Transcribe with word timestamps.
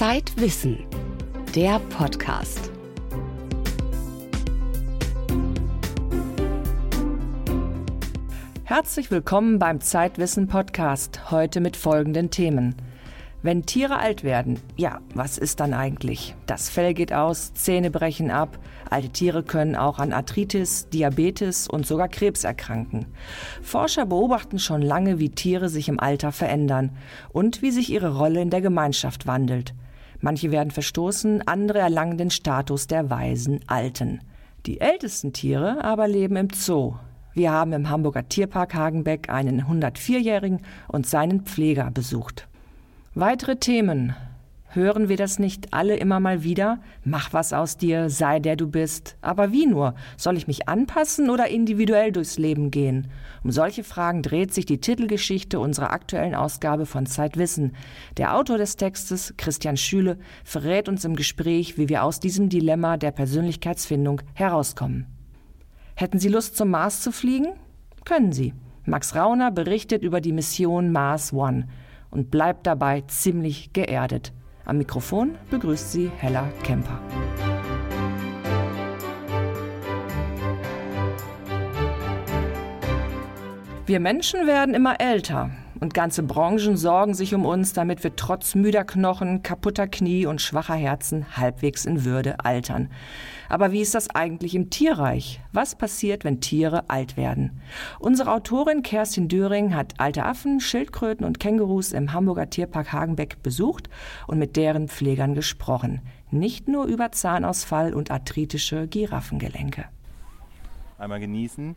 Zeitwissen, 0.00 0.78
der 1.54 1.78
Podcast. 1.78 2.70
Herzlich 8.64 9.10
willkommen 9.10 9.58
beim 9.58 9.82
Zeitwissen 9.82 10.48
Podcast, 10.48 11.30
heute 11.30 11.60
mit 11.60 11.76
folgenden 11.76 12.30
Themen. 12.30 12.76
Wenn 13.42 13.66
Tiere 13.66 13.98
alt 13.98 14.24
werden, 14.24 14.58
ja, 14.74 15.02
was 15.12 15.36
ist 15.36 15.60
dann 15.60 15.74
eigentlich? 15.74 16.34
Das 16.46 16.70
Fell 16.70 16.94
geht 16.94 17.12
aus, 17.12 17.52
Zähne 17.52 17.90
brechen 17.90 18.30
ab, 18.30 18.58
alte 18.88 19.10
Tiere 19.10 19.42
können 19.42 19.76
auch 19.76 19.98
an 19.98 20.14
Arthritis, 20.14 20.88
Diabetes 20.88 21.68
und 21.68 21.86
sogar 21.86 22.08
Krebs 22.08 22.44
erkranken. 22.44 23.04
Forscher 23.60 24.06
beobachten 24.06 24.58
schon 24.58 24.80
lange, 24.80 25.18
wie 25.18 25.28
Tiere 25.28 25.68
sich 25.68 25.90
im 25.90 26.00
Alter 26.00 26.32
verändern 26.32 26.96
und 27.34 27.60
wie 27.60 27.70
sich 27.70 27.90
ihre 27.90 28.16
Rolle 28.16 28.40
in 28.40 28.48
der 28.48 28.62
Gemeinschaft 28.62 29.26
wandelt. 29.26 29.74
Manche 30.20 30.50
werden 30.50 30.70
verstoßen, 30.70 31.46
andere 31.46 31.78
erlangen 31.78 32.18
den 32.18 32.30
Status 32.30 32.86
der 32.86 33.10
weisen 33.10 33.60
Alten. 33.66 34.20
Die 34.66 34.80
ältesten 34.80 35.32
Tiere 35.32 35.82
aber 35.82 36.06
leben 36.06 36.36
im 36.36 36.48
Zoo. 36.50 36.94
Wir 37.32 37.52
haben 37.52 37.72
im 37.72 37.88
Hamburger 37.88 38.28
Tierpark 38.28 38.74
Hagenbeck 38.74 39.30
einen 39.30 39.62
104-Jährigen 39.62 40.60
und 40.88 41.06
seinen 41.06 41.42
Pfleger 41.42 41.90
besucht. 41.90 42.48
Weitere 43.14 43.56
Themen. 43.56 44.14
Hören 44.72 45.08
wir 45.08 45.16
das 45.16 45.40
nicht 45.40 45.74
alle 45.74 45.96
immer 45.96 46.20
mal 46.20 46.44
wieder? 46.44 46.78
Mach 47.02 47.32
was 47.32 47.52
aus 47.52 47.76
dir, 47.76 48.08
sei 48.08 48.38
der 48.38 48.54
du 48.54 48.68
bist. 48.68 49.16
Aber 49.20 49.50
wie 49.50 49.66
nur? 49.66 49.96
Soll 50.16 50.36
ich 50.36 50.46
mich 50.46 50.68
anpassen 50.68 51.28
oder 51.28 51.48
individuell 51.48 52.12
durchs 52.12 52.38
Leben 52.38 52.70
gehen? 52.70 53.08
Um 53.42 53.50
solche 53.50 53.82
Fragen 53.82 54.22
dreht 54.22 54.54
sich 54.54 54.66
die 54.66 54.78
Titelgeschichte 54.78 55.58
unserer 55.58 55.90
aktuellen 55.90 56.36
Ausgabe 56.36 56.86
von 56.86 57.06
Zeitwissen. 57.06 57.72
Der 58.16 58.36
Autor 58.36 58.58
des 58.58 58.76
Textes, 58.76 59.34
Christian 59.36 59.76
Schüle, 59.76 60.18
verrät 60.44 60.88
uns 60.88 61.04
im 61.04 61.16
Gespräch, 61.16 61.76
wie 61.76 61.88
wir 61.88 62.04
aus 62.04 62.20
diesem 62.20 62.48
Dilemma 62.48 62.96
der 62.96 63.10
Persönlichkeitsfindung 63.10 64.22
herauskommen. 64.34 65.06
Hätten 65.96 66.20
Sie 66.20 66.28
Lust 66.28 66.56
zum 66.56 66.70
Mars 66.70 67.00
zu 67.00 67.10
fliegen? 67.10 67.48
Können 68.04 68.30
Sie. 68.30 68.54
Max 68.84 69.16
Rauner 69.16 69.50
berichtet 69.50 70.04
über 70.04 70.20
die 70.20 70.32
Mission 70.32 70.92
Mars 70.92 71.32
One 71.32 71.66
und 72.12 72.30
bleibt 72.30 72.68
dabei 72.68 73.00
ziemlich 73.08 73.72
geerdet. 73.72 74.32
Am 74.64 74.78
Mikrofon 74.78 75.36
begrüßt 75.50 75.92
sie 75.92 76.10
Hella 76.18 76.48
Kemper. 76.62 77.00
Wir 83.86 83.98
Menschen 83.98 84.46
werden 84.46 84.74
immer 84.74 85.00
älter 85.00 85.50
und 85.80 85.94
ganze 85.94 86.22
Branchen 86.22 86.76
sorgen 86.76 87.14
sich 87.14 87.34
um 87.34 87.46
uns, 87.46 87.72
damit 87.72 88.04
wir 88.04 88.14
trotz 88.14 88.54
müder 88.54 88.84
Knochen, 88.84 89.42
kaputter 89.42 89.88
Knie 89.88 90.26
und 90.26 90.40
schwacher 90.40 90.74
Herzen 90.74 91.36
halbwegs 91.36 91.86
in 91.86 92.04
Würde 92.04 92.44
altern. 92.44 92.90
Aber 93.48 93.72
wie 93.72 93.80
ist 93.80 93.94
das 93.94 94.10
eigentlich 94.10 94.54
im 94.54 94.70
Tierreich? 94.70 95.40
Was 95.52 95.74
passiert, 95.74 96.22
wenn 96.24 96.40
Tiere 96.40 96.88
alt 96.88 97.16
werden? 97.16 97.60
Unsere 97.98 98.32
Autorin 98.32 98.82
Kerstin 98.82 99.28
Döring 99.28 99.74
hat 99.74 99.94
alte 99.98 100.24
Affen, 100.24 100.60
Schildkröten 100.60 101.24
und 101.24 101.40
Kängurus 101.40 101.92
im 101.92 102.12
Hamburger 102.12 102.50
Tierpark 102.50 102.92
Hagenbeck 102.92 103.42
besucht 103.42 103.88
und 104.26 104.38
mit 104.38 104.56
deren 104.56 104.88
Pflegern 104.88 105.34
gesprochen. 105.34 106.02
Nicht 106.30 106.68
nur 106.68 106.84
über 106.84 107.10
Zahnausfall 107.10 107.94
und 107.94 108.10
arthritische 108.10 108.86
Giraffengelenke. 108.86 109.86
Einmal 110.98 111.18
genießen. 111.18 111.74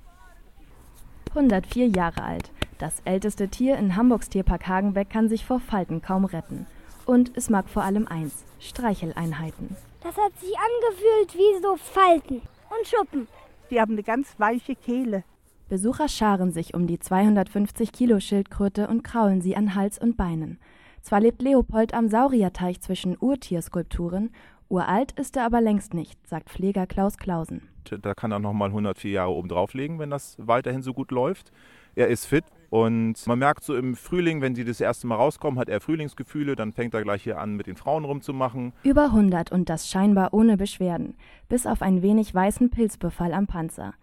104 1.29 1.87
Jahre 1.87 2.21
alt. 2.21 2.51
Das 2.77 3.01
älteste 3.05 3.47
Tier 3.47 3.77
in 3.77 3.95
Hamburgs 3.95 4.29
Tierpark 4.29 4.67
Hagenbeck 4.67 5.09
kann 5.09 5.29
sich 5.29 5.45
vor 5.45 5.59
Falten 5.59 6.01
kaum 6.01 6.25
retten. 6.25 6.65
Und 7.05 7.31
es 7.35 7.49
mag 7.49 7.69
vor 7.69 7.83
allem 7.83 8.07
eins: 8.07 8.43
Streicheleinheiten. 8.59 9.75
Das 10.01 10.17
hat 10.17 10.37
sich 10.39 10.53
angefühlt 10.57 11.35
wie 11.35 11.61
so 11.61 11.75
Falten 11.77 12.35
und 12.35 12.87
Schuppen. 12.87 13.27
Die 13.69 13.79
haben 13.79 13.93
eine 13.93 14.03
ganz 14.03 14.35
weiche 14.37 14.75
Kehle. 14.75 15.23
Besucher 15.69 16.07
scharen 16.07 16.51
sich 16.51 16.73
um 16.73 16.87
die 16.87 16.99
250 16.99 17.91
Kilo 17.91 18.19
Schildkröte 18.19 18.87
und 18.87 19.03
kraulen 19.03 19.41
sie 19.41 19.55
an 19.55 19.75
Hals 19.75 19.97
und 19.97 20.17
Beinen. 20.17 20.59
Zwar 21.01 21.19
lebt 21.19 21.41
Leopold 21.41 21.93
am 21.93 22.07
Saurierteich 22.07 22.79
zwischen 22.81 23.17
Urtierskulpturen, 23.17 24.31
uralt 24.69 25.11
ist 25.13 25.35
er 25.35 25.45
aber 25.45 25.61
längst 25.61 25.93
nicht, 25.93 26.17
sagt 26.27 26.49
Pfleger 26.49 26.87
Klaus 26.87 27.17
Klausen. 27.17 27.69
Da 28.01 28.13
kann 28.13 28.31
er 28.31 28.39
nochmal 28.39 28.69
104 28.69 29.11
Jahre 29.11 29.31
oben 29.31 29.49
drauflegen, 29.49 29.99
wenn 29.99 30.09
das 30.09 30.35
weiterhin 30.39 30.81
so 30.81 30.93
gut 30.93 31.11
läuft. 31.11 31.51
Er 31.95 32.07
ist 32.07 32.25
fit 32.25 32.45
und 32.73 33.27
man 33.27 33.37
merkt 33.37 33.63
so 33.63 33.75
im 33.75 33.95
Frühling, 33.95 34.41
wenn 34.41 34.55
sie 34.55 34.65
das 34.65 34.81
erste 34.81 35.05
Mal 35.05 35.17
rauskommen, 35.17 35.59
hat 35.59 35.69
er 35.69 35.79
Frühlingsgefühle, 35.79 36.55
dann 36.55 36.73
fängt 36.73 36.95
er 36.95 37.03
gleich 37.03 37.21
hier 37.21 37.37
an, 37.37 37.53
mit 37.53 37.67
den 37.67 37.75
Frauen 37.75 38.03
rumzumachen. 38.03 38.73
Über 38.81 39.03
100 39.03 39.51
und 39.51 39.69
das 39.69 39.87
scheinbar 39.87 40.33
ohne 40.33 40.57
Beschwerden, 40.57 41.13
bis 41.49 41.67
auf 41.67 41.83
ein 41.83 42.01
wenig 42.01 42.33
weißen 42.33 42.71
Pilzbefall 42.71 43.35
am 43.35 43.45
Panzer. 43.45 43.93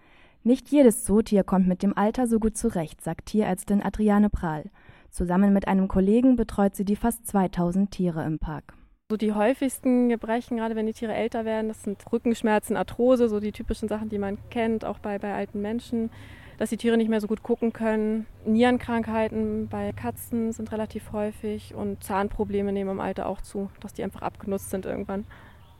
Nicht 0.44 0.68
jedes 0.68 1.02
Zootier 1.02 1.42
kommt 1.42 1.66
mit 1.66 1.82
dem 1.82 1.98
Alter 1.98 2.28
so 2.28 2.38
gut 2.38 2.56
zurecht, 2.56 3.00
sagt 3.00 3.26
Tierärztin 3.26 3.82
Adriane 3.82 4.30
Prahl. 4.30 4.70
Zusammen 5.10 5.52
mit 5.52 5.66
einem 5.66 5.88
Kollegen 5.88 6.36
betreut 6.36 6.76
sie 6.76 6.84
die 6.84 6.94
fast 6.94 7.26
2000 7.26 7.90
Tiere 7.90 8.24
im 8.24 8.38
Park. 8.38 8.74
So 9.10 9.16
die 9.16 9.32
häufigsten 9.32 10.08
Gebrechen, 10.08 10.58
gerade 10.58 10.76
wenn 10.76 10.86
die 10.86 10.92
Tiere 10.92 11.14
älter 11.14 11.44
werden, 11.44 11.66
das 11.66 11.82
sind 11.82 12.04
Rückenschmerzen, 12.12 12.76
Arthrose, 12.76 13.28
so 13.28 13.40
die 13.40 13.50
typischen 13.50 13.88
Sachen, 13.88 14.10
die 14.10 14.18
man 14.18 14.38
kennt, 14.48 14.84
auch 14.84 15.00
bei, 15.00 15.18
bei 15.18 15.34
alten 15.34 15.60
Menschen 15.60 16.10
dass 16.60 16.68
die 16.68 16.76
Tiere 16.76 16.98
nicht 16.98 17.08
mehr 17.08 17.22
so 17.22 17.26
gut 17.26 17.42
gucken 17.42 17.72
können. 17.72 18.26
Nierenkrankheiten 18.44 19.68
bei 19.68 19.92
Katzen 19.92 20.52
sind 20.52 20.70
relativ 20.72 21.10
häufig 21.10 21.74
und 21.74 22.04
Zahnprobleme 22.04 22.70
nehmen 22.70 22.90
im 22.90 23.00
Alter 23.00 23.26
auch 23.26 23.40
zu, 23.40 23.70
dass 23.80 23.94
die 23.94 24.04
einfach 24.04 24.20
abgenutzt 24.20 24.68
sind 24.68 24.84
irgendwann. 24.84 25.24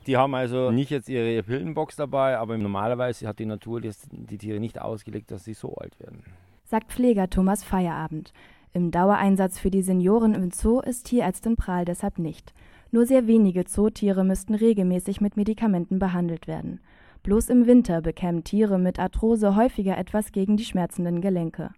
Die 0.06 0.16
haben 0.16 0.34
also 0.34 0.70
nicht 0.70 0.90
jetzt 0.90 1.10
ihre 1.10 1.42
Pillenbox 1.42 1.96
dabei, 1.96 2.38
aber 2.38 2.56
normalerweise 2.56 3.28
hat 3.28 3.38
die 3.40 3.44
Natur 3.44 3.82
die 3.82 4.38
Tiere 4.38 4.58
nicht 4.58 4.80
ausgelegt, 4.80 5.30
dass 5.30 5.44
sie 5.44 5.52
so 5.52 5.74
alt 5.74 6.00
werden. 6.00 6.24
Sagt 6.64 6.90
Pfleger 6.90 7.28
Thomas 7.28 7.62
Feierabend. 7.62 8.32
Im 8.72 8.90
Dauereinsatz 8.90 9.58
für 9.58 9.70
die 9.70 9.82
Senioren 9.82 10.32
im 10.32 10.50
Zoo 10.50 10.80
ist 10.80 11.04
Tierärztin 11.04 11.56
Prahl 11.56 11.84
deshalb 11.84 12.18
nicht. 12.18 12.54
Nur 12.90 13.04
sehr 13.04 13.26
wenige 13.26 13.66
Zootiere 13.66 14.24
müssten 14.24 14.54
regelmäßig 14.54 15.20
mit 15.20 15.36
Medikamenten 15.36 15.98
behandelt 15.98 16.46
werden. 16.46 16.80
Bloß 17.22 17.50
im 17.50 17.66
Winter 17.66 18.00
bekämen 18.00 18.44
Tiere 18.44 18.78
mit 18.78 18.98
Arthrose 18.98 19.54
häufiger 19.54 19.98
etwas 19.98 20.32
gegen 20.32 20.56
die 20.56 20.64
schmerzenden 20.64 21.20
Gelenke. 21.20 21.70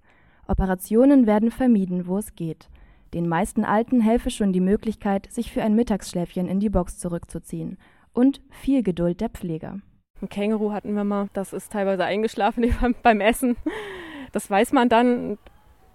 Operationen 0.47 1.27
werden 1.27 1.51
vermieden, 1.51 2.07
wo 2.07 2.19
es 2.19 2.35
geht. 2.35 2.69
Den 3.13 3.29
meisten 3.29 3.65
Alten 3.65 4.01
helfe 4.01 4.31
schon 4.31 4.53
die 4.53 4.61
Möglichkeit, 4.61 5.31
sich 5.31 5.53
für 5.53 5.63
ein 5.63 5.75
Mittagsschläfchen 5.75 6.47
in 6.49 6.61
die 6.61 6.71
Box 6.71 6.99
zurückzuziehen. 6.99 7.77
Und 8.13 8.41
viel 8.51 8.83
Geduld 8.83 9.21
der 9.21 9.31
Pfleger. 9.31 9.81
Ein 10.21 10.29
Känguru 10.29 10.73
hatten 10.73 10.95
wir 10.95 11.05
mal, 11.05 11.29
das 11.33 11.53
ist 11.53 11.73
teilweise 11.73 12.05
eingeschlafen 12.05 12.65
beim 13.03 13.21
Essen. 13.21 13.57
Das 14.31 14.49
weiß 14.49 14.73
man 14.73 14.89
dann, 14.89 15.39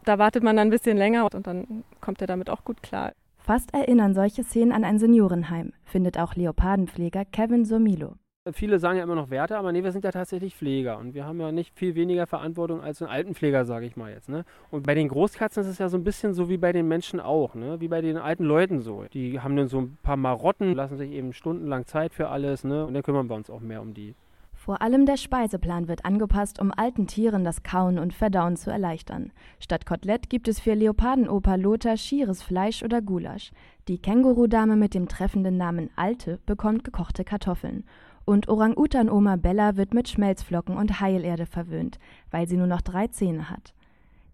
da 0.04 0.20
wartet 0.20 0.44
man 0.44 0.58
dann 0.58 0.68
ein 0.68 0.72
bisschen 0.72 0.98
länger 0.98 1.26
und 1.34 1.48
dann 1.48 1.84
kommt 2.02 2.22
er 2.22 2.28
damit 2.28 2.50
auch 2.50 2.66
gut 2.66 2.84
klar. 2.84 3.14
Fast 3.38 3.74
erinnern 3.74 4.14
solche 4.14 4.44
Szenen 4.44 4.74
an 4.74 4.84
ein 4.84 5.00
Seniorenheim, 5.00 5.72
findet 5.86 6.20
auch 6.20 6.36
Leopardenpfleger 6.36 7.24
Kevin 7.24 7.64
Somilo. 7.64 8.16
Viele 8.54 8.80
sagen 8.80 8.98
ja 8.98 9.04
immer 9.04 9.16
noch 9.16 9.30
Werte, 9.30 9.58
aber 9.58 9.72
nee, 9.72 9.84
wir 9.84 9.92
sind 9.92 10.04
ja 10.04 10.12
tatsächlich 10.12 10.56
Pfleger 10.56 10.98
und 10.98 11.14
wir 11.14 11.26
haben 11.26 11.40
ja 11.40 11.52
nicht 11.52 11.78
viel 11.78 11.96
weniger 11.96 12.28
Verantwortung 12.28 12.82
als 12.82 13.02
ein 13.02 13.08
Altenpfleger, 13.08 13.66
sage 13.66 13.86
ich 13.86 13.96
mal 13.96 14.12
jetzt. 14.12 14.30
Ne? 14.30 14.46
Und 14.72 14.86
bei 14.86 14.96
den 14.96 15.08
Großkatzen 15.08 15.64
ist 15.64 15.70
es 15.70 15.78
ja 15.78 15.90
so 15.90 15.98
ein 15.98 16.04
bisschen 16.04 16.34
so 16.34 16.50
wie 16.50 16.58
bei 16.58 16.72
den 16.72 16.88
Menschen 16.88 17.20
auch, 17.20 17.56
ne? 17.56 17.80
wie 17.80 17.88
bei 17.88 18.02
den 18.02 18.18
alten 18.18 18.44
Leuten 18.44 18.82
so. 18.82 19.06
Die 19.14 19.40
haben 19.40 19.56
dann 19.56 19.68
so 19.68 19.82
ein 19.82 19.98
paar 20.04 20.18
Marotten, 20.18 20.74
lassen 20.74 20.98
sich 20.98 21.12
eben 21.12 21.34
stundenlang 21.34 21.86
Zeit 21.86 22.14
für 22.14 22.30
alles 22.30 22.64
ne? 22.64 22.86
und 22.86 22.94
dann 22.94 23.04
kümmern 23.04 23.30
wir 23.30 23.36
uns 23.36 23.50
auch 23.50 23.62
mehr 23.62 23.82
um 23.82 23.94
die. 23.94 24.16
Vor 24.58 24.82
allem 24.82 25.06
der 25.06 25.16
Speiseplan 25.16 25.88
wird 25.88 26.04
angepasst, 26.04 26.60
um 26.60 26.74
alten 26.76 27.08
Tieren 27.08 27.46
das 27.46 27.64
Kauen 27.64 27.98
und 28.00 28.14
Verdauen 28.14 28.58
zu 28.58 28.70
erleichtern. 28.70 29.32
Statt 29.60 29.86
Kotelett 29.86 30.30
gibt 30.30 30.50
es 30.50 30.60
für 30.60 30.74
Leopardenoper 30.74 31.58
Lothar 31.58 31.96
schieres 31.96 32.44
Fleisch 32.44 32.84
oder 32.84 33.02
Gulasch. 33.02 33.52
Die 33.88 34.00
Kängurudame 34.02 34.76
mit 34.76 34.94
dem 34.94 35.08
treffenden 35.08 35.56
Namen 35.56 35.90
Alte 35.96 36.40
bekommt 36.46 36.84
gekochte 36.84 37.24
Kartoffeln. 37.24 37.86
Und 38.30 38.50
Orang-Utan-Oma 38.50 39.38
Bella 39.38 39.78
wird 39.78 39.94
mit 39.94 40.10
Schmelzflocken 40.10 40.76
und 40.76 41.00
Heilerde 41.00 41.46
verwöhnt, 41.46 41.98
weil 42.30 42.46
sie 42.46 42.58
nur 42.58 42.68
noch 42.68 42.82
drei 42.82 43.08
Zähne 43.08 43.50
hat. 43.50 43.74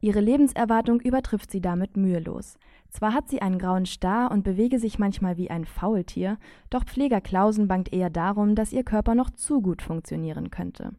Ihre 0.02 0.20
Lebenserwartung 0.20 1.00
übertrifft 1.00 1.52
sie 1.52 1.62
damit 1.62 1.96
mühelos. 1.96 2.58
Zwar 2.90 3.14
hat 3.14 3.30
sie 3.30 3.44
einen 3.44 3.60
grauen 3.60 3.86
Star 3.86 4.32
und 4.32 4.44
bewege 4.44 4.80
sich 4.80 4.98
manchmal 4.98 5.38
wie 5.38 5.52
ein 5.52 5.66
Faultier, 5.66 6.40
doch 6.72 6.86
Pfleger 6.86 7.22
Klausen 7.22 7.68
bangt 7.68 7.94
eher 7.94 8.10
darum, 8.10 8.56
dass 8.56 8.74
ihr 8.74 8.84
Körper 8.84 9.14
noch 9.14 9.30
zu 9.30 9.62
gut 9.62 9.84
funktionieren 9.84 10.50
könnte. 10.50 10.96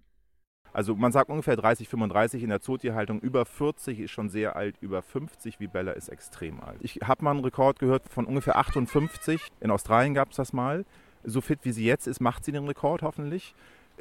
Also 0.73 0.95
man 0.95 1.11
sagt 1.11 1.31
ungefähr 1.31 1.57
30, 1.57 1.89
35 1.89 2.45
in 2.45 2.49
der 2.49 2.61
Zootierhaltung. 2.61 3.21
Über 3.21 3.45
40 3.45 3.99
ist 3.99 4.13
schon 4.13 4.29
sehr 4.29 4.55
alt, 4.55 4.77
über 4.81 5.03
50 5.03 5.59
wie 5.59 5.67
Bella 5.67 5.93
ist 5.93 6.11
extrem 6.11 6.61
alt. 6.61 6.79
Ich 6.81 7.01
habe 7.03 7.25
mal 7.25 7.33
einen 7.33 7.41
Rekord 7.41 7.81
gehört 7.81 8.09
von 8.09 8.25
ungefähr 8.25 8.57
58. 8.57 9.41
In 9.61 9.73
Australien 9.73 10.15
gab 10.15 10.31
es 10.31 10.37
das 10.37 10.53
mal 10.53 10.85
so 11.25 11.41
fit 11.41 11.61
wie 11.63 11.73
sie 11.73 11.85
jetzt 11.85 12.07
ist, 12.07 12.21
macht 12.21 12.45
sie 12.45 12.53
den 12.53 12.67
Rekord 12.67 13.03
hoffentlich. 13.03 13.55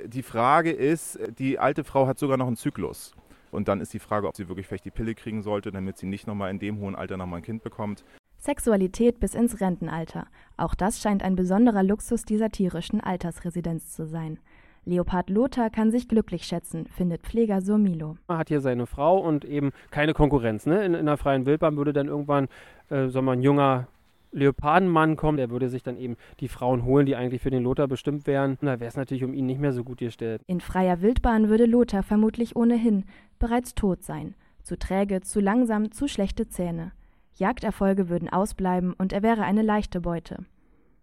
Die 0.03 0.23
Frage 0.23 0.71
ist, 0.71 1.19
die 1.37 1.59
alte 1.59 1.83
Frau 1.83 2.07
hat 2.07 2.17
sogar 2.17 2.37
noch 2.37 2.47
einen 2.47 2.55
Zyklus. 2.55 3.13
Und 3.51 3.67
dann 3.67 3.81
ist 3.81 3.93
die 3.93 3.99
Frage, 3.99 4.27
ob 4.27 4.35
sie 4.35 4.49
wirklich 4.49 4.67
vielleicht 4.67 4.85
die 4.85 4.91
Pille 4.91 5.13
kriegen 5.13 5.43
sollte, 5.43 5.71
damit 5.71 5.97
sie 5.97 6.07
nicht 6.07 6.25
nochmal 6.25 6.49
in 6.49 6.59
dem 6.59 6.79
hohen 6.79 6.95
Alter 6.95 7.17
nochmal 7.17 7.39
ein 7.39 7.43
Kind 7.43 7.63
bekommt. 7.63 8.03
Sexualität 8.37 9.19
bis 9.19 9.35
ins 9.35 9.61
Rentenalter. 9.61 10.27
Auch 10.57 10.75
das 10.75 10.99
scheint 10.99 11.23
ein 11.23 11.35
besonderer 11.35 11.83
Luxus 11.83 12.23
dieser 12.23 12.49
tierischen 12.49 12.99
Altersresidenz 12.99 13.91
zu 13.91 14.05
sein. 14.05 14.39
Leopard 14.85 15.29
Lothar 15.29 15.69
kann 15.69 15.91
sich 15.91 16.09
glücklich 16.09 16.43
schätzen, 16.43 16.87
findet 16.87 17.21
Pfleger 17.21 17.61
Surmilo. 17.61 18.17
Man 18.27 18.37
hat 18.37 18.49
hier 18.49 18.59
seine 18.59 18.85
Frau 18.85 19.17
und 19.17 19.45
eben 19.45 19.71
keine 19.91 20.13
Konkurrenz. 20.13 20.65
Ne? 20.65 20.83
In, 20.83 20.93
in 20.93 20.99
einer 21.01 21.15
freien 21.15 21.45
Wildbahn 21.45 21.77
würde 21.77 21.93
dann 21.93 22.07
irgendwann 22.07 22.49
äh, 22.89 23.07
so 23.07 23.19
ein 23.19 23.41
junger 23.41 23.87
Leopardenmann 24.33 25.15
kommen, 25.15 25.37
der 25.37 25.49
würde 25.49 25.69
sich 25.69 25.83
dann 25.83 25.97
eben 25.97 26.17
die 26.39 26.47
Frauen 26.47 26.83
holen, 26.83 27.05
die 27.05 27.15
eigentlich 27.15 27.41
für 27.41 27.51
den 27.51 27.63
Lothar 27.63 27.87
bestimmt 27.87 28.27
wären. 28.27 28.57
Da 28.61 28.79
wäre 28.79 28.89
es 28.89 28.97
natürlich 28.97 29.23
um 29.23 29.33
ihn 29.33 29.45
nicht 29.45 29.61
mehr 29.61 29.73
so 29.73 29.83
gut 29.83 29.99
gestellt. 29.99 30.41
In 30.47 30.59
freier 30.59 31.01
Wildbahn 31.01 31.49
würde 31.49 31.65
Lothar 31.65 32.03
vermutlich 32.03 32.55
ohnehin 32.55 33.05
bereits 33.39 33.75
tot 33.75 34.03
sein. 34.03 34.35
Zu 34.63 34.77
träge, 34.77 35.21
zu 35.21 35.39
langsam, 35.39 35.91
zu 35.91 36.07
schlechte 36.07 36.47
Zähne. 36.47 36.91
Jagderfolge 37.35 38.09
würden 38.09 38.29
ausbleiben 38.29 38.93
und 38.93 39.13
er 39.13 39.23
wäre 39.23 39.43
eine 39.43 39.61
leichte 39.61 40.01
Beute. 40.01 40.45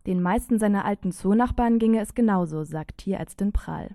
Den 0.06 0.22
meisten 0.22 0.58
seiner 0.58 0.84
alten 0.84 1.12
Zoonachbarn 1.12 1.78
ginge 1.78 2.00
es 2.00 2.14
genauso, 2.14 2.64
sagt 2.64 2.98
Tierärztin 2.98 3.52
Prahl. 3.52 3.90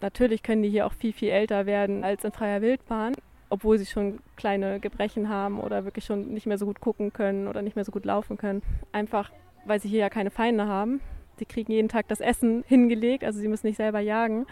Natürlich 0.00 0.42
können 0.42 0.62
die 0.62 0.68
hier 0.68 0.86
auch 0.86 0.92
viel, 0.92 1.12
viel 1.12 1.30
älter 1.30 1.66
werden 1.66 2.04
als 2.04 2.24
in 2.24 2.32
freier 2.32 2.60
Wildbahn, 2.60 3.14
obwohl 3.50 3.78
sie 3.78 3.86
schon 3.86 4.20
kleine 4.36 4.80
Gebrechen 4.80 5.28
haben 5.28 5.60
oder 5.60 5.84
wirklich 5.84 6.04
schon 6.04 6.28
nicht 6.28 6.46
mehr 6.46 6.58
so 6.58 6.66
gut 6.66 6.80
gucken 6.80 7.12
können 7.12 7.48
oder 7.48 7.62
nicht 7.62 7.76
mehr 7.76 7.84
so 7.84 7.92
gut 7.92 8.04
laufen 8.04 8.36
können. 8.36 8.62
Einfach, 8.92 9.32
weil 9.64 9.80
sie 9.80 9.88
hier 9.88 10.00
ja 10.00 10.10
keine 10.10 10.30
Feinde 10.30 10.66
haben. 10.66 11.00
Sie 11.38 11.44
kriegen 11.44 11.72
jeden 11.72 11.88
Tag 11.88 12.08
das 12.08 12.20
Essen 12.20 12.64
hingelegt, 12.66 13.24
also 13.24 13.38
sie 13.38 13.48
müssen 13.48 13.66
nicht 13.66 13.76
selber 13.76 14.00
jagen. 14.00 14.46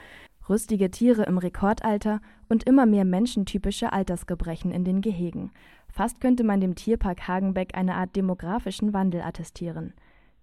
Rüstige 0.49 0.91
Tiere 0.91 1.25
im 1.25 1.39
Rekordalter 1.39 2.21
und 2.49 2.65
immer 2.65 2.87
mehr 2.87 3.05
menschentypische 3.05 3.93
Altersgebrechen 3.93 4.71
in 4.71 4.85
den 4.85 5.01
Gehegen. 5.01 5.51
Fast 5.89 6.21
könnte 6.21 6.45
man 6.45 6.61
dem 6.61 6.77
Tierpark 6.77 7.27
Hagenbeck 7.27 7.77
eine 7.77 7.97
Art 7.97 8.15
demografischen 8.15 8.93
Wandel 8.93 9.23
attestieren. 9.23 9.95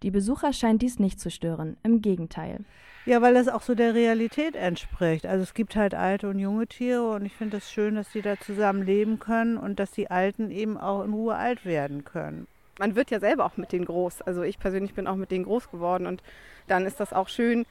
Die 0.04 0.12
Besucher 0.12 0.52
scheint 0.52 0.82
dies 0.82 1.00
nicht 1.00 1.20
zu 1.20 1.32
stören, 1.32 1.78
im 1.82 2.02
Gegenteil. 2.02 2.66
Ja, 3.06 3.22
weil 3.22 3.34
das 3.34 3.48
auch 3.48 3.62
so 3.62 3.74
der 3.74 3.94
Realität 3.94 4.56
entspricht. 4.56 5.26
Also 5.26 5.44
es 5.44 5.54
gibt 5.54 5.76
halt 5.78 5.94
alte 5.94 6.30
und 6.30 6.40
junge 6.40 6.68
Tiere 6.68 7.12
und 7.12 7.26
ich 7.26 7.34
finde 7.34 7.58
es 7.58 7.64
das 7.64 7.72
schön, 7.72 7.96
dass 7.96 8.12
die 8.12 8.22
da 8.22 8.38
zusammen 8.38 8.86
leben 8.86 9.20
können 9.20 9.58
und 9.58 9.80
dass 9.80 9.92
die 9.92 10.12
Alten 10.12 10.52
eben 10.52 10.78
auch 10.78 11.04
in 11.04 11.14
Ruhe 11.14 11.36
alt 11.36 11.66
werden 11.66 12.04
können. 12.04 12.48
Man 12.80 12.96
wird 12.96 13.12
ja 13.12 13.20
selber 13.20 13.46
auch 13.46 13.56
mit 13.56 13.72
denen 13.72 13.86
groß. 13.86 14.22
Also 14.22 14.44
ich 14.44 14.60
persönlich 14.60 14.94
bin 14.94 15.08
auch 15.08 15.16
mit 15.16 15.32
denen 15.32 15.46
groß 15.46 15.72
geworden 15.72 16.06
und 16.06 16.22
dann 16.68 16.86
ist 16.86 17.00
das 17.00 17.14
auch 17.14 17.30
schön, 17.30 17.66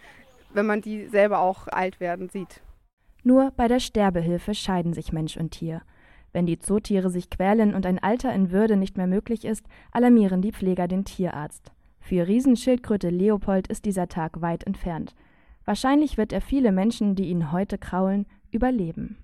wenn 0.54 0.66
man 0.66 0.80
die 0.80 1.08
selber 1.08 1.40
auch 1.40 1.68
alt 1.68 2.00
werden 2.00 2.30
sieht. 2.30 2.62
Nur 3.24 3.52
bei 3.56 3.68
der 3.68 3.80
Sterbehilfe 3.80 4.54
scheiden 4.54 4.94
sich 4.94 5.12
Mensch 5.12 5.36
und 5.36 5.50
Tier. 5.50 5.82
Wenn 6.32 6.46
die 6.46 6.58
Zootiere 6.58 7.10
sich 7.10 7.28
quälen 7.28 7.74
und 7.74 7.84
ein 7.84 7.98
Alter 7.98 8.32
in 8.32 8.50
Würde 8.50 8.76
nicht 8.76 8.96
mehr 8.96 9.06
möglich 9.06 9.44
ist, 9.44 9.66
alarmieren 9.92 10.40
die 10.40 10.52
Pfleger 10.52 10.88
den 10.88 11.04
Tierarzt. 11.04 11.72
Für 12.02 12.26
Riesenschildkröte 12.26 13.10
Leopold 13.10 13.68
ist 13.68 13.84
dieser 13.84 14.08
Tag 14.08 14.42
weit 14.42 14.64
entfernt. 14.64 15.14
Wahrscheinlich 15.64 16.18
wird 16.18 16.32
er 16.32 16.40
viele 16.40 16.72
Menschen, 16.72 17.14
die 17.14 17.28
ihn 17.28 17.52
heute 17.52 17.78
kraulen, 17.78 18.26
überleben. 18.50 19.16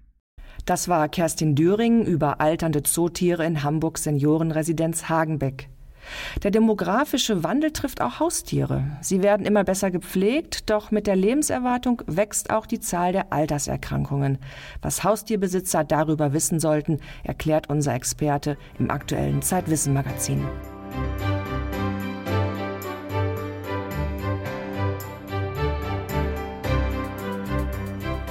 Das 0.64 0.88
war 0.88 1.08
Kerstin 1.08 1.56
Düring 1.56 2.04
über 2.06 2.40
alternde 2.40 2.84
Zootiere 2.84 3.44
in 3.44 3.64
Hamburgs 3.64 4.04
Seniorenresidenz 4.04 5.08
Hagenbeck. 5.08 5.68
Der 6.42 6.52
demografische 6.52 7.42
Wandel 7.44 7.72
trifft 7.72 8.00
auch 8.00 8.20
Haustiere. 8.20 8.84
Sie 9.02 9.22
werden 9.22 9.44
immer 9.44 9.64
besser 9.64 9.90
gepflegt, 9.90 10.70
doch 10.70 10.90
mit 10.90 11.06
der 11.06 11.16
Lebenserwartung 11.16 12.02
wächst 12.06 12.50
auch 12.50 12.64
die 12.64 12.80
Zahl 12.80 13.12
der 13.12 13.32
Alterserkrankungen. 13.32 14.38
Was 14.80 15.04
Haustierbesitzer 15.04 15.84
darüber 15.84 16.32
wissen 16.32 16.60
sollten, 16.60 16.98
erklärt 17.24 17.68
unser 17.68 17.94
Experte 17.94 18.56
im 18.78 18.90
aktuellen 18.90 19.42
Zeitwissen 19.42 19.92
Magazin. 19.92 20.46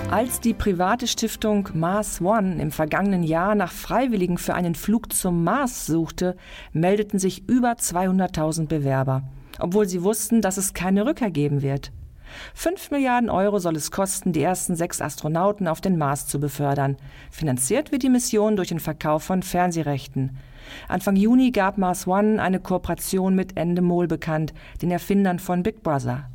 Als 0.10 0.40
die 0.40 0.54
private 0.54 1.06
Stiftung 1.06 1.68
Mars 1.74 2.22
One 2.22 2.62
im 2.62 2.72
vergangenen 2.72 3.24
Jahr 3.24 3.56
nach 3.56 3.74
Freiwilligen 3.74 4.38
für 4.38 4.54
einen 4.54 4.74
Flug 4.74 5.12
zum 5.12 5.44
Mars 5.44 5.86
suchte, 5.86 6.38
meldeten 6.72 7.20
sich 7.20 7.50
über 7.50 7.74
200.000 7.74 8.68
Bewerber, 8.68 9.24
obwohl 9.60 9.86
sie 9.86 10.04
wussten, 10.04 10.42
dass 10.42 10.56
es 10.56 10.74
keine 10.74 11.06
Rückkehr 11.06 11.30
geben 11.30 11.62
wird. 11.62 11.92
Fünf 12.54 12.90
Milliarden 12.90 13.30
Euro 13.30 13.60
soll 13.60 13.76
es 13.76 13.92
kosten, 13.92 14.32
die 14.32 14.42
ersten 14.42 14.78
sechs 14.78 15.02
Astronauten 15.02 15.68
auf 15.68 15.82
den 15.82 15.98
Mars 15.98 16.26
zu 16.26 16.40
befördern. 16.40 16.96
Finanziert 17.30 17.92
wird 17.92 18.04
die 18.04 18.10
Mission 18.10 18.56
durch 18.56 18.70
den 18.70 18.80
Verkauf 18.80 19.24
von 19.24 19.44
Fernsehrechten. 19.44 20.38
Anfang 20.88 21.18
Juni 21.18 21.52
gab 21.52 21.78
Mars 21.78 22.08
One 22.08 22.42
eine 22.42 22.62
Kooperation 22.62 23.36
mit 23.36 23.58
Endemol 23.58 24.08
bekannt, 24.08 24.54
den 24.82 24.92
Erfindern 24.92 25.40
von 25.40 25.64
Big 25.64 25.84
Brother. 25.84 26.30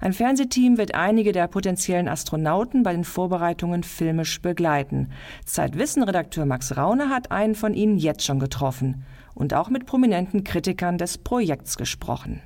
Ein 0.00 0.12
Fernsehteam 0.12 0.78
wird 0.78 0.94
einige 0.94 1.32
der 1.32 1.48
potenziellen 1.48 2.08
Astronauten 2.08 2.82
bei 2.82 2.92
den 2.92 3.04
Vorbereitungen 3.04 3.82
filmisch 3.82 4.40
begleiten. 4.40 5.10
Zeitwissen-Redakteur 5.44 6.46
Max 6.46 6.76
Raune 6.76 7.08
hat 7.08 7.30
einen 7.30 7.54
von 7.54 7.74
ihnen 7.74 7.98
jetzt 7.98 8.24
schon 8.24 8.40
getroffen 8.40 9.04
und 9.34 9.54
auch 9.54 9.70
mit 9.70 9.86
prominenten 9.86 10.44
Kritikern 10.44 10.98
des 10.98 11.18
Projekts 11.18 11.76
gesprochen. 11.76 12.42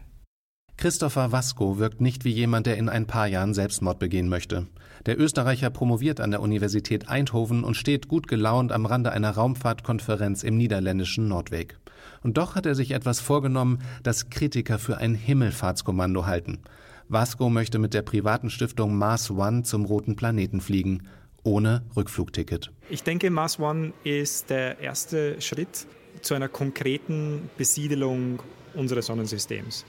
Christopher 0.78 1.32
Vasco 1.32 1.78
wirkt 1.78 2.02
nicht 2.02 2.26
wie 2.26 2.30
jemand, 2.30 2.66
der 2.66 2.76
in 2.76 2.90
ein 2.90 3.06
paar 3.06 3.26
Jahren 3.26 3.54
Selbstmord 3.54 3.98
begehen 3.98 4.28
möchte. 4.28 4.66
Der 5.06 5.18
Österreicher 5.18 5.70
promoviert 5.70 6.20
an 6.20 6.30
der 6.30 6.42
Universität 6.42 7.08
Eindhoven 7.08 7.64
und 7.64 7.76
steht 7.76 8.08
gut 8.08 8.28
gelaunt 8.28 8.72
am 8.72 8.84
Rande 8.84 9.10
einer 9.12 9.30
Raumfahrtkonferenz 9.30 10.42
im 10.42 10.58
niederländischen 10.58 11.28
Nordweg. 11.28 11.78
Und 12.22 12.36
doch 12.36 12.56
hat 12.56 12.66
er 12.66 12.74
sich 12.74 12.90
etwas 12.90 13.20
vorgenommen, 13.20 13.78
das 14.02 14.28
Kritiker 14.28 14.78
für 14.78 14.98
ein 14.98 15.14
Himmelfahrtskommando 15.14 16.26
halten. 16.26 16.58
Vasco 17.08 17.48
möchte 17.48 17.78
mit 17.78 17.94
der 17.94 18.02
privaten 18.02 18.50
Stiftung 18.50 18.96
Mars 18.96 19.30
One 19.30 19.62
zum 19.62 19.84
roten 19.84 20.16
Planeten 20.16 20.60
fliegen, 20.60 21.08
ohne 21.44 21.82
Rückflugticket. 21.96 22.72
Ich 22.90 23.04
denke, 23.04 23.30
Mars 23.30 23.60
One 23.60 23.92
ist 24.02 24.50
der 24.50 24.80
erste 24.80 25.40
Schritt 25.40 25.86
zu 26.22 26.34
einer 26.34 26.48
konkreten 26.48 27.48
Besiedelung 27.56 28.42
unseres 28.74 29.06
Sonnensystems. 29.06 29.84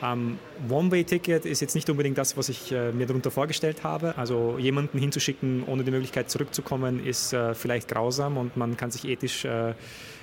Um, 0.00 0.38
One-Way-Ticket 0.68 1.46
ist 1.46 1.60
jetzt 1.60 1.76
nicht 1.76 1.88
unbedingt 1.88 2.18
das, 2.18 2.36
was 2.36 2.48
ich 2.48 2.72
äh, 2.72 2.90
mir 2.90 3.06
darunter 3.06 3.30
vorgestellt 3.30 3.84
habe. 3.84 4.18
Also 4.18 4.58
jemanden 4.58 4.98
hinzuschicken, 4.98 5.62
ohne 5.64 5.84
die 5.84 5.92
Möglichkeit 5.92 6.28
zurückzukommen, 6.28 7.04
ist 7.04 7.32
äh, 7.32 7.54
vielleicht 7.54 7.86
grausam 7.86 8.36
und 8.36 8.56
man 8.56 8.76
kann 8.76 8.90
sich 8.90 9.06
ethisch 9.06 9.44
äh, 9.44 9.74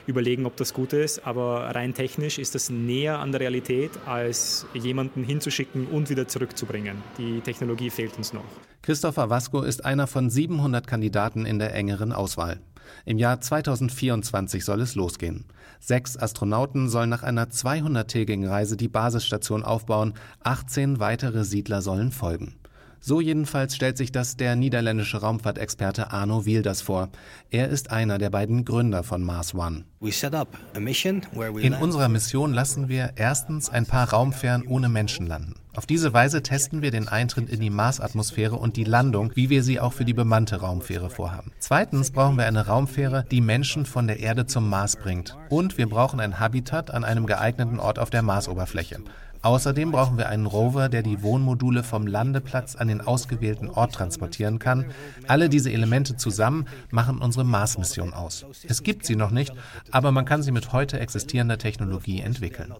überlegen, 0.09 0.45
ob 0.45 0.57
das 0.57 0.73
gut 0.73 0.93
ist. 0.93 1.25
Aber 1.25 1.75
rein 1.75 1.93
technisch 1.93 2.37
ist 2.37 2.55
das 2.55 2.69
näher 2.69 3.19
an 3.19 3.31
der 3.31 3.41
Realität, 3.41 3.91
als 4.05 4.65
jemanden 4.73 5.23
hinzuschicken 5.23 5.87
und 5.87 6.09
wieder 6.09 6.27
zurückzubringen. 6.27 6.97
Die 7.17 7.39
Technologie 7.41 7.89
fehlt 7.89 8.17
uns 8.17 8.33
noch. 8.33 8.43
Christopher 8.81 9.29
Vasco 9.29 9.61
ist 9.61 9.85
einer 9.85 10.07
von 10.07 10.29
700 10.29 10.87
Kandidaten 10.87 11.45
in 11.45 11.59
der 11.59 11.73
engeren 11.73 12.11
Auswahl. 12.11 12.59
Im 13.05 13.17
Jahr 13.17 13.39
2024 13.39 14.65
soll 14.65 14.81
es 14.81 14.95
losgehen. 14.95 15.45
Sechs 15.79 16.17
Astronauten 16.17 16.89
sollen 16.89 17.09
nach 17.09 17.23
einer 17.23 17.45
200-tägigen 17.45 18.47
Reise 18.47 18.77
die 18.77 18.87
Basisstation 18.87 19.63
aufbauen, 19.63 20.13
18 20.43 20.99
weitere 20.99 21.43
Siedler 21.43 21.81
sollen 21.81 22.11
folgen. 22.11 22.58
So 23.01 23.21
jedenfalls 23.21 23.75
stellt 23.75 23.97
sich 23.97 24.11
das 24.11 24.35
der 24.35 24.55
niederländische 24.55 25.21
Raumfahrtexperte 25.21 26.11
Arno 26.11 26.45
Wilders 26.45 26.81
vor. 26.81 27.09
Er 27.49 27.69
ist 27.69 27.91
einer 27.91 28.17
der 28.17 28.29
beiden 28.29 28.65
Gründer 28.65 29.03
von 29.03 29.23
Mars 29.23 29.55
One. 29.55 29.85
In 30.01 31.73
unserer 31.73 32.09
Mission 32.09 32.53
lassen 32.53 32.89
wir 32.89 33.11
erstens 33.15 33.69
ein 33.69 33.85
paar 33.85 34.09
Raumfähren 34.09 34.67
ohne 34.67 34.89
Menschen 34.89 35.27
landen. 35.27 35.55
Auf 35.75 35.85
diese 35.85 36.13
Weise 36.13 36.43
testen 36.43 36.81
wir 36.81 36.91
den 36.91 37.07
Eintritt 37.07 37.49
in 37.49 37.61
die 37.61 37.69
Marsatmosphäre 37.69 38.55
und 38.55 38.75
die 38.75 38.83
Landung, 38.83 39.31
wie 39.35 39.49
wir 39.49 39.63
sie 39.63 39.79
auch 39.79 39.93
für 39.93 40.03
die 40.03 40.13
bemannte 40.13 40.57
Raumfähre 40.57 41.09
vorhaben. 41.09 41.53
Zweitens 41.59 42.11
brauchen 42.11 42.37
wir 42.37 42.47
eine 42.47 42.65
Raumfähre, 42.65 43.23
die 43.31 43.39
Menschen 43.39 43.85
von 43.85 44.07
der 44.07 44.19
Erde 44.19 44.45
zum 44.45 44.67
Mars 44.67 44.97
bringt. 44.97 45.37
Und 45.47 45.77
wir 45.77 45.87
brauchen 45.87 46.19
ein 46.19 46.39
Habitat 46.39 46.91
an 46.91 47.05
einem 47.05 47.27
geeigneten 47.27 47.79
Ort 47.79 47.97
auf 47.97 48.09
der 48.09 48.23
Marsoberfläche. 48.23 48.97
Außerdem 49.41 49.91
brauchen 49.91 50.17
wir 50.17 50.29
einen 50.29 50.45
Rover, 50.45 50.89
der 50.89 51.01
die 51.01 51.21
Wohnmodule 51.21 51.83
vom 51.83 52.05
Landeplatz 52.07 52.75
an 52.75 52.89
den 52.89 53.01
ausgewählten 53.01 53.69
Ort 53.69 53.93
transportieren 53.93 54.59
kann. 54.59 54.85
Alle 55.27 55.49
diese 55.49 55.71
Elemente 55.71 56.17
zusammen 56.17 56.67
machen 56.91 57.19
unsere 57.19 57.45
Mars-Mission 57.45 58.13
aus. 58.13 58.45
Es 58.67 58.83
gibt 58.83 59.05
sie 59.05 59.15
noch 59.15 59.31
nicht, 59.31 59.53
aber 59.91 60.11
man 60.11 60.25
kann 60.25 60.43
sie 60.43 60.51
mit 60.51 60.73
heute 60.73 60.99
existierender 60.99 61.57
Technologie 61.57 62.21
entwickeln. 62.21 62.73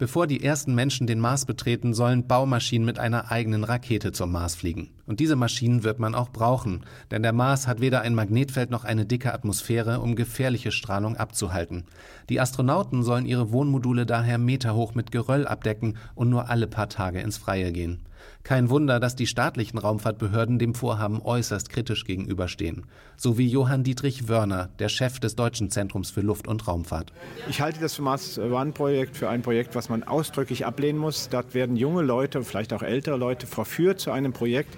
Bevor 0.00 0.26
die 0.26 0.42
ersten 0.42 0.74
Menschen 0.74 1.06
den 1.06 1.20
Mars 1.20 1.44
betreten, 1.44 1.92
sollen 1.92 2.26
Baumaschinen 2.26 2.86
mit 2.86 2.98
einer 2.98 3.30
eigenen 3.30 3.64
Rakete 3.64 4.12
zum 4.12 4.32
Mars 4.32 4.54
fliegen. 4.54 4.88
Und 5.04 5.20
diese 5.20 5.36
Maschinen 5.36 5.84
wird 5.84 5.98
man 5.98 6.14
auch 6.14 6.30
brauchen, 6.30 6.86
denn 7.10 7.22
der 7.22 7.34
Mars 7.34 7.66
hat 7.66 7.82
weder 7.82 8.00
ein 8.00 8.14
Magnetfeld 8.14 8.70
noch 8.70 8.84
eine 8.84 9.04
dicke 9.04 9.34
Atmosphäre, 9.34 10.00
um 10.00 10.16
gefährliche 10.16 10.72
Strahlung 10.72 11.18
abzuhalten. 11.18 11.84
Die 12.30 12.40
Astronauten 12.40 13.02
sollen 13.02 13.26
ihre 13.26 13.52
Wohnmodule 13.52 14.06
daher 14.06 14.38
meterhoch 14.38 14.94
mit 14.94 15.12
Geröll 15.12 15.46
abdecken 15.46 15.98
und 16.14 16.30
nur 16.30 16.48
alle 16.48 16.66
paar 16.66 16.88
Tage 16.88 17.20
ins 17.20 17.36
Freie 17.36 17.70
gehen. 17.70 18.00
Kein 18.42 18.70
Wunder, 18.70 19.00
dass 19.00 19.16
die 19.16 19.26
staatlichen 19.26 19.78
Raumfahrtbehörden 19.78 20.58
dem 20.58 20.74
Vorhaben 20.74 21.20
äußerst 21.22 21.68
kritisch 21.68 22.04
gegenüberstehen. 22.04 22.86
So 23.16 23.38
wie 23.38 23.48
Johann 23.48 23.84
Dietrich 23.84 24.28
Wörner, 24.28 24.70
der 24.78 24.88
Chef 24.88 25.20
des 25.20 25.36
Deutschen 25.36 25.70
Zentrums 25.70 26.10
für 26.10 26.22
Luft- 26.22 26.48
und 26.48 26.66
Raumfahrt. 26.66 27.12
Ich 27.48 27.60
halte 27.60 27.80
das 27.80 27.98
Mars 27.98 28.38
One-Projekt 28.38 29.16
für 29.16 29.28
ein 29.28 29.42
Projekt, 29.42 29.74
was 29.74 29.88
man 29.88 30.02
ausdrücklich 30.02 30.66
ablehnen 30.66 30.98
muss. 30.98 31.28
Dort 31.28 31.54
werden 31.54 31.76
junge 31.76 32.02
Leute, 32.02 32.42
vielleicht 32.42 32.72
auch 32.72 32.82
ältere 32.82 33.16
Leute, 33.16 33.46
verführt 33.46 34.00
zu 34.00 34.10
einem 34.10 34.32
Projekt, 34.32 34.76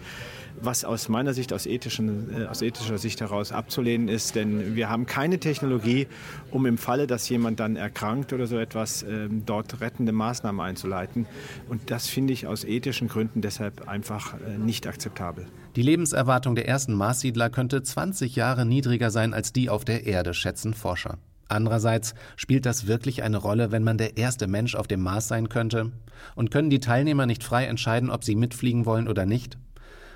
was 0.61 0.85
aus 0.85 1.09
meiner 1.09 1.35
Sicht, 1.35 1.53
aus, 1.53 1.67
ethischen, 1.67 2.43
äh, 2.43 2.47
aus 2.47 2.63
ethischer 2.63 2.99
Sicht 2.99 3.21
heraus 3.21 3.53
abzulehnen 3.53 4.09
ist. 4.09 4.35
Denn 4.35 4.75
wir 4.75 4.89
haben 4.89 5.07
keine 5.07 5.39
Technologie, 5.39 6.07
um 6.51 6.67
im 6.67 6.79
Falle, 6.79 7.07
dass 7.07 7.29
jemand 7.29 7.61
dann 7.61 7.77
erkrankt 7.77 8.33
oder 8.33 8.47
so 8.47 8.59
etwas, 8.59 9.03
äh, 9.03 9.29
dort 9.31 9.81
rettende 9.81 10.13
Maßnahmen 10.13 10.61
einzuleiten. 10.61 11.27
Und 11.69 11.91
das 11.91 12.09
finde 12.09 12.33
ich 12.33 12.47
aus 12.47 12.65
ethischen 12.65 13.09
Gründen 13.09 13.41
deshalb 13.41 13.89
einfach 13.89 14.35
äh, 14.35 14.59
nicht 14.59 14.87
akzeptabel. 14.87 15.47
Die 15.77 15.83
Lebenserwartung 15.83 16.55
der 16.55 16.69
ersten 16.69 16.93
Marssiedler 16.95 17.49
könnte 17.49 17.83
20 17.83 18.37
Jahre 18.37 18.67
niedriger 18.67 19.11
sein 19.11 19.33
als 19.33 19.53
die 19.53 19.71
auf 19.71 19.85
der 19.85 20.07
Erde, 20.07 20.35
schätzen 20.35 20.75
Forscher. 20.75 21.19
Andererseits 21.53 22.15
spielt 22.37 22.65
das 22.65 22.87
wirklich 22.87 23.23
eine 23.23 23.37
Rolle, 23.37 23.73
wenn 23.73 23.85
man 23.85 23.99
der 23.99 24.17
erste 24.17 24.47
Mensch 24.47 24.75
auf 24.75 24.89
dem 24.89 25.03
Mars 25.03 25.29
sein 25.29 25.49
könnte? 25.49 25.93
Und 26.35 26.51
können 26.51 26.71
die 26.71 26.81
Teilnehmer 26.81 27.27
nicht 27.27 27.45
frei 27.45 27.67
entscheiden, 27.67 28.11
ob 28.11 28.25
sie 28.25 28.37
mitfliegen 28.37 28.87
wollen 28.87 29.07
oder 29.09 29.27
nicht? 29.27 29.59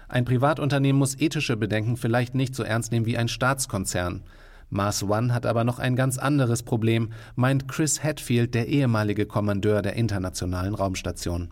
Ein 0.09 0.25
Privatunternehmen 0.25 0.99
muss 0.99 1.19
ethische 1.19 1.57
Bedenken 1.57 1.97
vielleicht 1.97 2.35
nicht 2.35 2.55
so 2.55 2.63
ernst 2.63 2.93
nehmen 2.93 3.07
wie 3.07 3.19
ein 3.19 3.29
Staatskonzern. 3.29 4.23
Mars 4.69 5.03
One 5.03 5.33
hat 5.33 5.47
aber 5.47 5.65
noch 5.65 5.79
ein 5.79 5.97
ganz 5.97 6.19
anderes 6.19 6.63
Problem, 6.63 7.13
meint 7.35 7.69
Chris 7.69 8.03
Hadfield, 8.03 8.55
der 8.55 8.67
ehemalige 8.69 9.27
Kommandeur 9.27 9.83
der 9.83 9.95
Internationalen 9.95 10.75
Raumstation. 10.75 11.51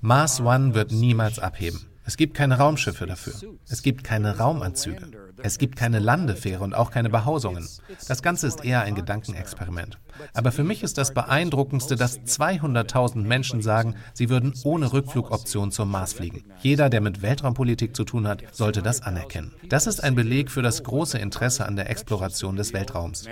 Mars 0.00 0.40
One 0.40 0.74
wird 0.74 0.92
niemals 0.92 1.38
abheben. 1.38 1.86
Es 2.06 2.16
gibt 2.16 2.34
keine 2.34 2.58
Raumschiffe 2.58 3.04
dafür. 3.04 3.34
Es 3.68 3.82
gibt 3.82 4.04
keine 4.04 4.38
Raumanzüge. 4.38 5.10
Es 5.42 5.58
gibt 5.58 5.74
keine 5.74 5.98
Landefähre 5.98 6.62
und 6.62 6.72
auch 6.72 6.92
keine 6.92 7.10
Behausungen. 7.10 7.68
Das 8.06 8.22
Ganze 8.22 8.46
ist 8.46 8.64
eher 8.64 8.82
ein 8.82 8.94
Gedankenexperiment. 8.94 9.98
Aber 10.32 10.52
für 10.52 10.62
mich 10.62 10.84
ist 10.84 10.98
das 10.98 11.12
Beeindruckendste, 11.12 11.96
dass 11.96 12.20
200.000 12.20 13.22
Menschen 13.22 13.60
sagen, 13.60 13.96
sie 14.14 14.30
würden 14.30 14.54
ohne 14.62 14.92
Rückflugoption 14.92 15.72
zum 15.72 15.90
Mars 15.90 16.12
fliegen. 16.12 16.44
Jeder, 16.60 16.90
der 16.90 17.00
mit 17.00 17.22
Weltraumpolitik 17.22 17.96
zu 17.96 18.04
tun 18.04 18.28
hat, 18.28 18.44
sollte 18.52 18.82
das 18.82 19.02
anerkennen. 19.02 19.52
Das 19.68 19.88
ist 19.88 20.02
ein 20.02 20.14
Beleg 20.14 20.50
für 20.50 20.62
das 20.62 20.84
große 20.84 21.18
Interesse 21.18 21.66
an 21.66 21.74
der 21.74 21.90
Exploration 21.90 22.54
des 22.54 22.72
Weltraums. 22.72 23.26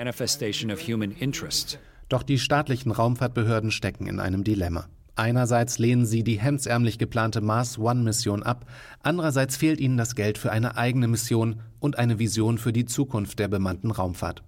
Doch 2.09 2.23
die 2.25 2.39
staatlichen 2.39 2.91
Raumfahrtbehörden 2.91 3.71
stecken 3.71 4.09
in 4.09 4.19
einem 4.19 4.43
Dilemma. 4.43 4.89
Einerseits 5.17 5.79
lehnen 5.79 6.07
sie 6.07 6.25
die 6.25 6.41
hemdsärmlich 6.41 6.99
geplante 6.99 7.41
Mars 7.41 7.79
One-Mission 7.79 8.43
ab, 8.43 8.67
andererseits 9.03 9.57
fehlt 9.57 9.81
ihnen 9.81 9.97
das 9.97 10.17
Geld 10.17 10.39
für 10.39 10.51
eine 10.51 10.77
eigene 10.77 11.07
Mission 11.07 11.61
und 11.79 11.99
eine 11.99 12.19
Vision 12.19 12.59
für 12.59 12.73
die 12.73 12.85
Zukunft 12.85 13.39
der 13.39 13.47
bemannten 13.49 13.93
Raumfahrt. 13.93 14.43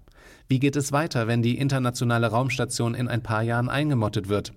Wie 0.49 0.59
geht 0.59 0.75
es 0.75 0.91
weiter, 0.91 1.27
wenn 1.27 1.41
die 1.41 1.57
internationale 1.57 2.27
Raumstation 2.27 2.95
in 2.95 3.07
ein 3.07 3.23
paar 3.23 3.43
Jahren 3.43 3.69
eingemottet 3.69 4.27
wird? 4.27 4.53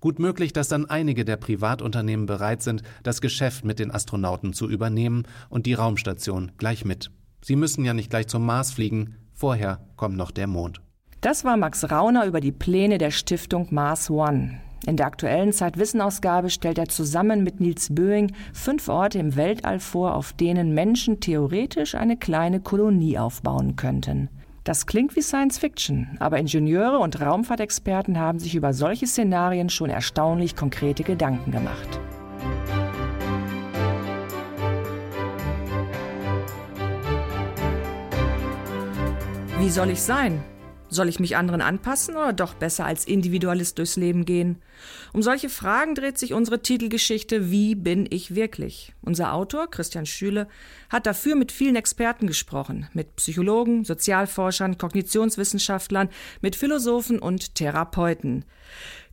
Gut 0.00 0.20
möglich, 0.20 0.52
dass 0.52 0.68
dann 0.68 0.86
einige 0.86 1.24
der 1.24 1.36
Privatunternehmen 1.36 2.26
bereit 2.26 2.62
sind, 2.62 2.82
das 3.02 3.20
Geschäft 3.20 3.64
mit 3.64 3.80
den 3.80 3.90
Astronauten 3.90 4.52
zu 4.52 4.68
übernehmen 4.68 5.24
und 5.48 5.66
die 5.66 5.74
Raumstation 5.74 6.52
gleich 6.56 6.84
mit. 6.84 7.10
Sie 7.42 7.56
müssen 7.56 7.84
ja 7.84 7.94
nicht 7.94 8.10
gleich 8.10 8.28
zum 8.28 8.46
Mars 8.46 8.72
fliegen, 8.72 9.16
vorher 9.34 9.80
kommt 9.96 10.16
noch 10.16 10.30
der 10.30 10.46
Mond. 10.46 10.80
Das 11.20 11.44
war 11.44 11.56
Max 11.56 11.90
Rauner 11.90 12.26
über 12.26 12.40
die 12.40 12.52
Pläne 12.52 12.98
der 12.98 13.10
Stiftung 13.10 13.66
Mars 13.70 14.08
One. 14.08 14.60
In 14.86 14.96
der 14.96 15.06
aktuellen 15.06 15.52
Zeitwissenausgabe 15.52 16.50
stellt 16.50 16.78
er 16.78 16.88
zusammen 16.88 17.42
mit 17.42 17.60
Niels 17.60 17.94
Böing 17.94 18.32
fünf 18.52 18.88
Orte 18.88 19.18
im 19.18 19.36
Weltall 19.36 19.80
vor, 19.80 20.14
auf 20.14 20.32
denen 20.32 20.72
Menschen 20.72 21.20
theoretisch 21.20 21.94
eine 21.94 22.16
kleine 22.16 22.60
Kolonie 22.60 23.18
aufbauen 23.18 23.76
könnten. 23.76 24.28
Das 24.64 24.86
klingt 24.86 25.16
wie 25.16 25.22
Science 25.22 25.58
Fiction, 25.58 26.16
aber 26.20 26.38
Ingenieure 26.38 26.98
und 26.98 27.20
Raumfahrtexperten 27.20 28.18
haben 28.18 28.38
sich 28.38 28.54
über 28.54 28.72
solche 28.72 29.06
Szenarien 29.06 29.70
schon 29.70 29.88
erstaunlich 29.88 30.56
konkrete 30.56 31.04
Gedanken 31.04 31.52
gemacht. 31.52 32.00
Wie 39.58 39.70
soll 39.70 39.90
ich 39.90 40.02
sein? 40.02 40.42
Soll 40.90 41.08
ich 41.08 41.20
mich 41.20 41.36
anderen 41.36 41.60
anpassen 41.60 42.16
oder 42.16 42.32
doch 42.32 42.54
besser 42.54 42.86
als 42.86 43.04
Individualist 43.04 43.78
durchs 43.78 43.96
Leben 43.96 44.24
gehen? 44.24 44.62
Um 45.12 45.22
solche 45.22 45.50
Fragen 45.50 45.94
dreht 45.94 46.16
sich 46.16 46.32
unsere 46.32 46.62
Titelgeschichte 46.62 47.50
Wie 47.50 47.74
bin 47.74 48.06
ich 48.08 48.34
wirklich? 48.34 48.94
Unser 49.02 49.34
Autor, 49.34 49.70
Christian 49.70 50.06
Schüle, 50.06 50.48
hat 50.88 51.04
dafür 51.04 51.36
mit 51.36 51.52
vielen 51.52 51.76
Experten 51.76 52.26
gesprochen, 52.26 52.88
mit 52.94 53.16
Psychologen, 53.16 53.84
Sozialforschern, 53.84 54.78
Kognitionswissenschaftlern, 54.78 56.08
mit 56.40 56.56
Philosophen 56.56 57.18
und 57.18 57.54
Therapeuten. 57.54 58.46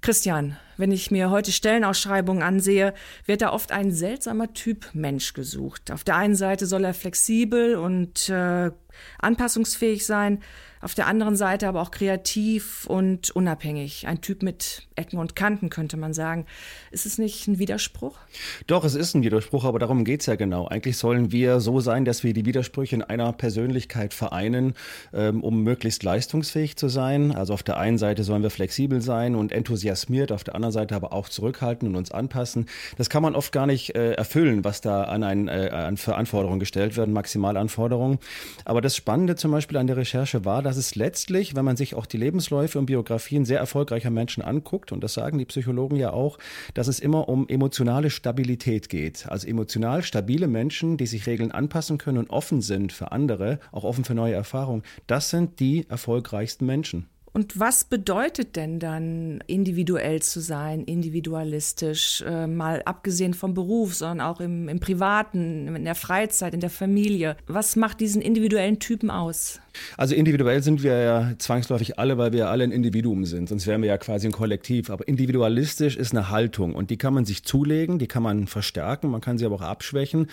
Christian, 0.05 0.55
wenn 0.77 0.91
ich 0.91 1.09
mir 1.09 1.31
heute 1.31 1.51
Stellenausschreibungen 1.51 2.43
ansehe, 2.43 2.93
wird 3.25 3.41
da 3.41 3.51
oft 3.51 3.71
ein 3.71 3.91
seltsamer 3.91 4.53
Typ 4.53 4.91
Mensch 4.93 5.33
gesucht. 5.33 5.89
Auf 5.89 6.03
der 6.03 6.15
einen 6.15 6.35
Seite 6.35 6.67
soll 6.67 6.83
er 6.83 6.93
flexibel 6.93 7.75
und 7.75 8.29
äh, 8.29 8.69
anpassungsfähig 9.17 10.05
sein, 10.05 10.43
auf 10.85 10.93
der 10.93 11.07
anderen 11.07 11.35
Seite 11.35 11.67
aber 11.67 11.81
auch 11.81 11.89
kreativ 11.89 12.85
und 12.85 13.31
unabhängig. 13.31 14.05
Ein 14.05 14.21
Typ 14.21 14.43
mit 14.43 14.83
Ecken 14.95 15.17
und 15.17 15.35
Kanten, 15.35 15.71
könnte 15.71 15.97
man 15.97 16.13
sagen. 16.13 16.45
Ist 16.91 17.07
es 17.07 17.17
nicht 17.17 17.47
ein 17.47 17.57
Widerspruch? 17.57 18.19
Doch, 18.67 18.83
es 18.83 18.93
ist 18.93 19.15
ein 19.15 19.23
Widerspruch, 19.23 19.65
aber 19.65 19.79
darum 19.79 20.05
geht 20.05 20.19
es 20.19 20.27
ja 20.27 20.35
genau. 20.35 20.67
Eigentlich 20.67 20.97
sollen 20.97 21.31
wir 21.31 21.59
so 21.59 21.79
sein, 21.79 22.05
dass 22.05 22.23
wir 22.23 22.33
die 22.33 22.45
Widersprüche 22.45 22.97
in 22.97 23.01
einer 23.01 23.33
Persönlichkeit 23.33 24.13
vereinen, 24.13 24.75
ähm, 25.11 25.43
um 25.43 25.63
möglichst 25.63 26.03
leistungsfähig 26.03 26.75
zu 26.75 26.87
sein. 26.87 27.33
Also 27.35 27.55
auf 27.55 27.63
der 27.63 27.77
einen 27.77 27.97
Seite 27.97 28.23
sollen 28.23 28.43
wir 28.43 28.51
flexibel 28.51 29.01
sein 29.01 29.33
und 29.33 29.51
enthusiasmiert, 29.95 30.31
auf 30.31 30.43
der 30.43 30.55
anderen 30.55 30.73
Seite 30.73 30.95
aber 30.95 31.13
auch 31.13 31.29
zurückhalten 31.29 31.87
und 31.87 31.95
uns 31.95 32.11
anpassen. 32.11 32.67
Das 32.97 33.09
kann 33.09 33.23
man 33.23 33.35
oft 33.35 33.51
gar 33.51 33.65
nicht 33.65 33.95
äh, 33.95 34.13
erfüllen, 34.13 34.63
was 34.63 34.81
da 34.81 35.03
an, 35.03 35.23
ein, 35.23 35.47
äh, 35.47 35.69
an 35.71 35.97
Anforderungen 36.07 36.59
gestellt 36.59 36.97
werden, 36.97 37.13
Maximalanforderungen. 37.13 38.19
Aber 38.65 38.81
das 38.81 38.95
Spannende 38.95 39.35
zum 39.35 39.51
Beispiel 39.51 39.77
an 39.77 39.87
der 39.87 39.97
Recherche 39.97 40.45
war, 40.45 40.61
dass 40.61 40.77
es 40.77 40.95
letztlich, 40.95 41.55
wenn 41.55 41.65
man 41.65 41.77
sich 41.77 41.95
auch 41.95 42.05
die 42.05 42.17
Lebensläufe 42.17 42.77
und 42.77 42.85
Biografien 42.85 43.45
sehr 43.45 43.59
erfolgreicher 43.59 44.09
Menschen 44.09 44.43
anguckt, 44.43 44.91
und 44.91 45.03
das 45.03 45.13
sagen 45.13 45.37
die 45.37 45.45
Psychologen 45.45 45.95
ja 45.95 46.11
auch, 46.11 46.37
dass 46.73 46.87
es 46.87 46.99
immer 46.99 47.29
um 47.29 47.47
emotionale 47.47 48.09
Stabilität 48.09 48.89
geht. 48.89 49.27
Also 49.29 49.47
emotional 49.47 50.03
stabile 50.03 50.47
Menschen, 50.47 50.97
die 50.97 51.07
sich 51.07 51.27
Regeln 51.27 51.51
anpassen 51.51 51.97
können 51.97 52.17
und 52.17 52.29
offen 52.29 52.61
sind 52.61 52.91
für 52.93 53.11
andere, 53.11 53.59
auch 53.71 53.83
offen 53.83 54.03
für 54.03 54.15
neue 54.15 54.33
Erfahrungen, 54.33 54.83
das 55.07 55.29
sind 55.29 55.59
die 55.59 55.89
erfolgreichsten 55.89 56.65
Menschen. 56.65 57.07
Und 57.35 57.59
was 57.59 57.83
bedeutet 57.83 58.55
denn 58.55 58.79
dann 58.79 59.43
individuell 59.45 60.21
zu 60.21 60.39
sein, 60.39 60.85
individualistisch, 60.85 62.21
äh, 62.25 62.47
mal 62.47 62.81
abgesehen 62.85 63.33
vom 63.33 63.53
Beruf, 63.53 63.93
sondern 63.93 64.25
auch 64.25 64.39
im, 64.39 64.69
im 64.69 64.79
Privaten, 64.79 65.75
in 65.75 65.83
der 65.83 65.95
Freizeit, 65.95 66.53
in 66.53 66.61
der 66.61 66.69
Familie? 66.69 67.35
Was 67.45 67.75
macht 67.75 67.99
diesen 67.99 68.21
individuellen 68.21 68.79
Typen 68.79 69.11
aus? 69.11 69.59
Also 69.97 70.15
individuell 70.15 70.61
sind 70.63 70.83
wir 70.83 70.97
ja 70.97 71.33
zwangsläufig 71.37 71.99
alle, 71.99 72.17
weil 72.17 72.33
wir 72.33 72.49
alle 72.49 72.63
ein 72.63 72.71
Individuum 72.71 73.25
sind. 73.25 73.49
Sonst 73.49 73.67
wären 73.67 73.81
wir 73.81 73.89
ja 73.89 73.97
quasi 73.97 74.27
ein 74.27 74.31
Kollektiv. 74.31 74.89
Aber 74.89 75.07
individualistisch 75.07 75.95
ist 75.95 76.11
eine 76.11 76.29
Haltung 76.29 76.75
und 76.75 76.89
die 76.89 76.97
kann 76.97 77.13
man 77.13 77.25
sich 77.25 77.43
zulegen, 77.43 77.99
die 77.99 78.07
kann 78.07 78.23
man 78.23 78.47
verstärken, 78.47 79.09
man 79.09 79.21
kann 79.21 79.37
sie 79.37 79.45
aber 79.45 79.55
auch 79.55 79.61
abschwächen. 79.61 80.27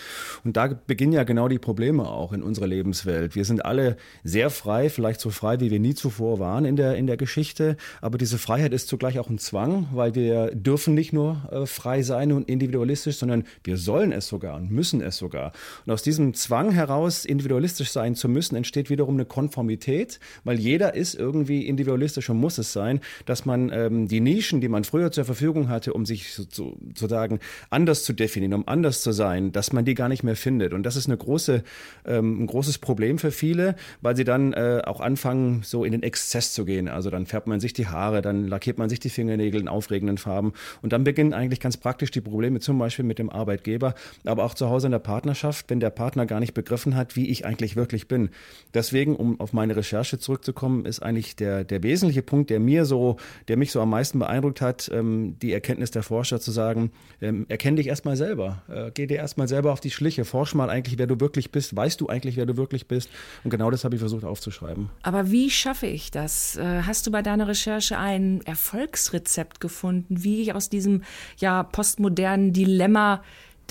Und 0.45 0.57
da 0.57 0.69
beginnen 0.87 1.13
ja 1.13 1.25
genau 1.25 1.49
die 1.49 1.59
Probleme 1.59 2.09
auch 2.09 2.33
in 2.33 2.43
unserer 2.43 2.67
Lebenswelt. 2.67 3.35
Wir 3.35 3.45
sind 3.45 3.65
alle 3.65 3.97
sehr 4.25 4.51
frei, 4.51 4.91
vielleicht 4.91 5.21
so 5.21 5.31
frei, 5.31 5.61
wie 5.61 5.71
wir 5.71 5.81
nie 5.81 5.95
zuvor 5.95 6.39
waren 6.39 6.65
in 6.65 6.77
der, 6.77 6.97
in 6.97 7.07
der 7.07 7.17
Geschichte. 7.17 7.77
Aber 8.01 8.19
diese 8.19 8.39
Freiheit 8.39 8.73
ist 8.73 8.89
zugleich 8.89 9.19
auch 9.19 9.29
ein 9.29 9.39
Zwang, 9.39 9.89
weil 9.93 10.15
wir 10.15 10.51
dürfen 10.55 10.95
nicht 10.95 11.13
nur 11.13 11.49
äh, 11.51 11.67
frei 11.67 12.03
sein 12.03 12.33
und 12.33 12.49
individualistisch, 12.49 13.17
sondern 13.17 13.45
wir 13.65 13.77
sollen 13.77 14.13
es 14.13 14.29
sogar 14.29 14.57
und 14.57 14.71
müssen 14.71 15.01
es 15.01 15.17
sogar. 15.17 15.53
Und 15.87 15.93
aus 15.93 16.03
diesem 16.03 16.35
Zwang 16.35 16.71
heraus, 16.73 17.25
individualistisch 17.25 17.91
sein 17.91 18.15
zu 18.15 18.29
müssen, 18.29 18.57
entsteht 18.57 18.91
wiederum 18.91 19.15
eine 19.15 19.25
Konformität, 19.33 20.21
weil 20.45 20.61
jeder 20.61 20.95
ist 20.95 21.15
irgendwie 21.15 21.67
individualistisch 21.67 22.29
und 22.29 22.37
muss 22.37 22.59
es 22.59 22.75
sein, 22.75 23.01
dass 23.25 23.47
man 23.47 23.71
ähm, 23.73 24.07
die 24.07 24.21
Nischen, 24.21 24.61
die 24.61 24.69
man 24.69 24.85
früher 24.85 25.11
zur 25.11 25.25
Verfügung 25.25 25.71
hatte, 25.71 25.95
um 25.95 26.05
sich 26.05 26.35
sozusagen 26.35 27.41
anders 27.71 28.05
zu 28.05 28.13
definieren, 28.13 28.53
um 28.53 28.69
anders 28.69 29.01
zu 29.01 29.13
sein, 29.13 29.51
dass 29.51 29.73
man 29.73 29.87
die 29.87 29.95
gar 29.95 30.11
nicht 30.11 30.23
mehr 30.23 30.37
findet. 30.37 30.75
Und 30.75 30.83
das 30.83 30.97
ist 30.97 31.07
eine 31.07 31.17
große, 31.17 31.65
ähm, 32.05 32.43
ein 32.43 32.47
großes 32.47 32.77
Problem 32.77 33.19
für 33.19 33.31
viele, 33.31 33.75
weil 34.03 34.17
sie 34.17 34.25
dann 34.25 34.53
äh, 34.53 34.83
auch 34.85 35.01
anfangen, 35.01 35.63
so 35.65 35.83
in 35.83 35.93
den 35.93 36.03
Exzess 36.03 36.53
zu 36.53 36.67
gehen. 36.67 36.89
Also 36.89 37.09
dann 37.09 37.25
färbt 37.25 37.47
man 37.47 37.59
sich 37.59 37.73
die 37.73 37.87
Haare, 37.87 38.21
dann 38.21 38.47
lackiert 38.49 38.77
man 38.77 38.91
sich 38.91 39.01
die 39.01 39.09
Fingernägel 39.09 39.63
in 39.63 39.69
aufregenden 39.69 40.19
Farben. 40.19 40.53
Und 40.83 40.93
dann 40.93 41.05
beginnen 41.05 41.33
eigentlich 41.33 41.61
ganz 41.61 41.79
praktisch 41.79 42.11
die 42.11 42.21
Probleme, 42.21 42.61
zum 42.61 42.79
Beispiel 42.79 43.07
mit 43.07 43.19
dem 43.19 43.31
Arbeitgeber, 43.31 43.95
aber 44.27 44.45
auch 44.45 44.53
zu 44.53 44.69
Hause 44.69 44.89
in 44.89 44.93
der 44.93 44.99
Partnerschaft, 44.99 45.71
wenn 45.71 45.81
der 45.81 45.89
Partner 45.89 46.27
gar 46.27 46.39
nicht 46.39 46.53
begriffen 46.53 46.97
hat, 46.97 47.17
wie 47.17 47.31
ich 47.31 47.47
eigentlich 47.47 47.77
wirklich 47.77 48.09
bin. 48.09 48.29
Deswegen, 48.75 49.17
um 49.23 49.41
auf 49.41 49.53
meine 49.53 49.77
Recherche 49.77 50.19
zurückzukommen, 50.19 50.85
ist 50.85 51.01
eigentlich 51.01 51.37
der, 51.37 51.65
der 51.65 51.83
wesentliche 51.83 52.23
Punkt, 52.23 52.51
der 52.51 52.61
mir 52.61 52.85
so, 52.85 53.17
der 53.49 53.57
mich 53.57 53.73
so 53.73 53.81
am 53.81 53.91
meisten 53.91 54.19
beeindruckt 54.19 54.61
hat, 54.61 54.91
ähm, 54.93 55.37
die 55.41 55.53
Erkenntnis 55.53 55.91
der 55.93 56.03
Forscher 56.03 56.41
zu 56.41 56.51
sagen, 56.51 56.91
ähm, 57.21 57.47
erkenn 57.49 57.77
dich 57.77 57.87
erstmal 57.87 58.17
selber, 58.17 58.63
äh, 58.69 58.91
geh 58.93 59.07
dir 59.07 59.17
erstmal 59.17 59.49
selber 59.49 59.73
auf 59.73 59.81
die 59.81 59.91
Schliche, 59.91 60.25
forsch 60.25 60.55
mal 60.55 60.69
eigentlich, 60.69 60.99
wer 60.99 61.07
du 61.07 61.21
wirklich 61.21 61.53
bist, 61.53 61.75
weißt 61.75 62.01
du 62.01 62.09
eigentlich, 62.09 62.37
wer 62.37 62.47
du 62.47 62.57
wirklich 62.57 62.89
bist. 62.89 63.09
Und 63.45 63.51
genau 63.51 63.71
das 63.71 63.85
habe 63.85 63.95
ich 63.95 64.01
versucht 64.01 64.25
aufzuschreiben. 64.25 64.91
Aber 65.03 65.31
wie 65.31 65.51
schaffe 65.51 65.87
ich 65.87 66.11
das? 66.11 66.57
Äh, 66.57 66.83
hast 66.83 67.07
du 67.07 67.11
bei 67.13 67.23
deiner 67.23 67.49
Recherche 67.49 67.97
ein 67.99 68.41
Erfolgsrezept 68.45 69.61
gefunden, 69.61 70.23
wie 70.25 70.43
ich 70.43 70.55
aus 70.55 70.69
diesem 70.69 71.03
ja 71.39 71.63
postmodernen 71.63 72.53
Dilemma 72.53 73.23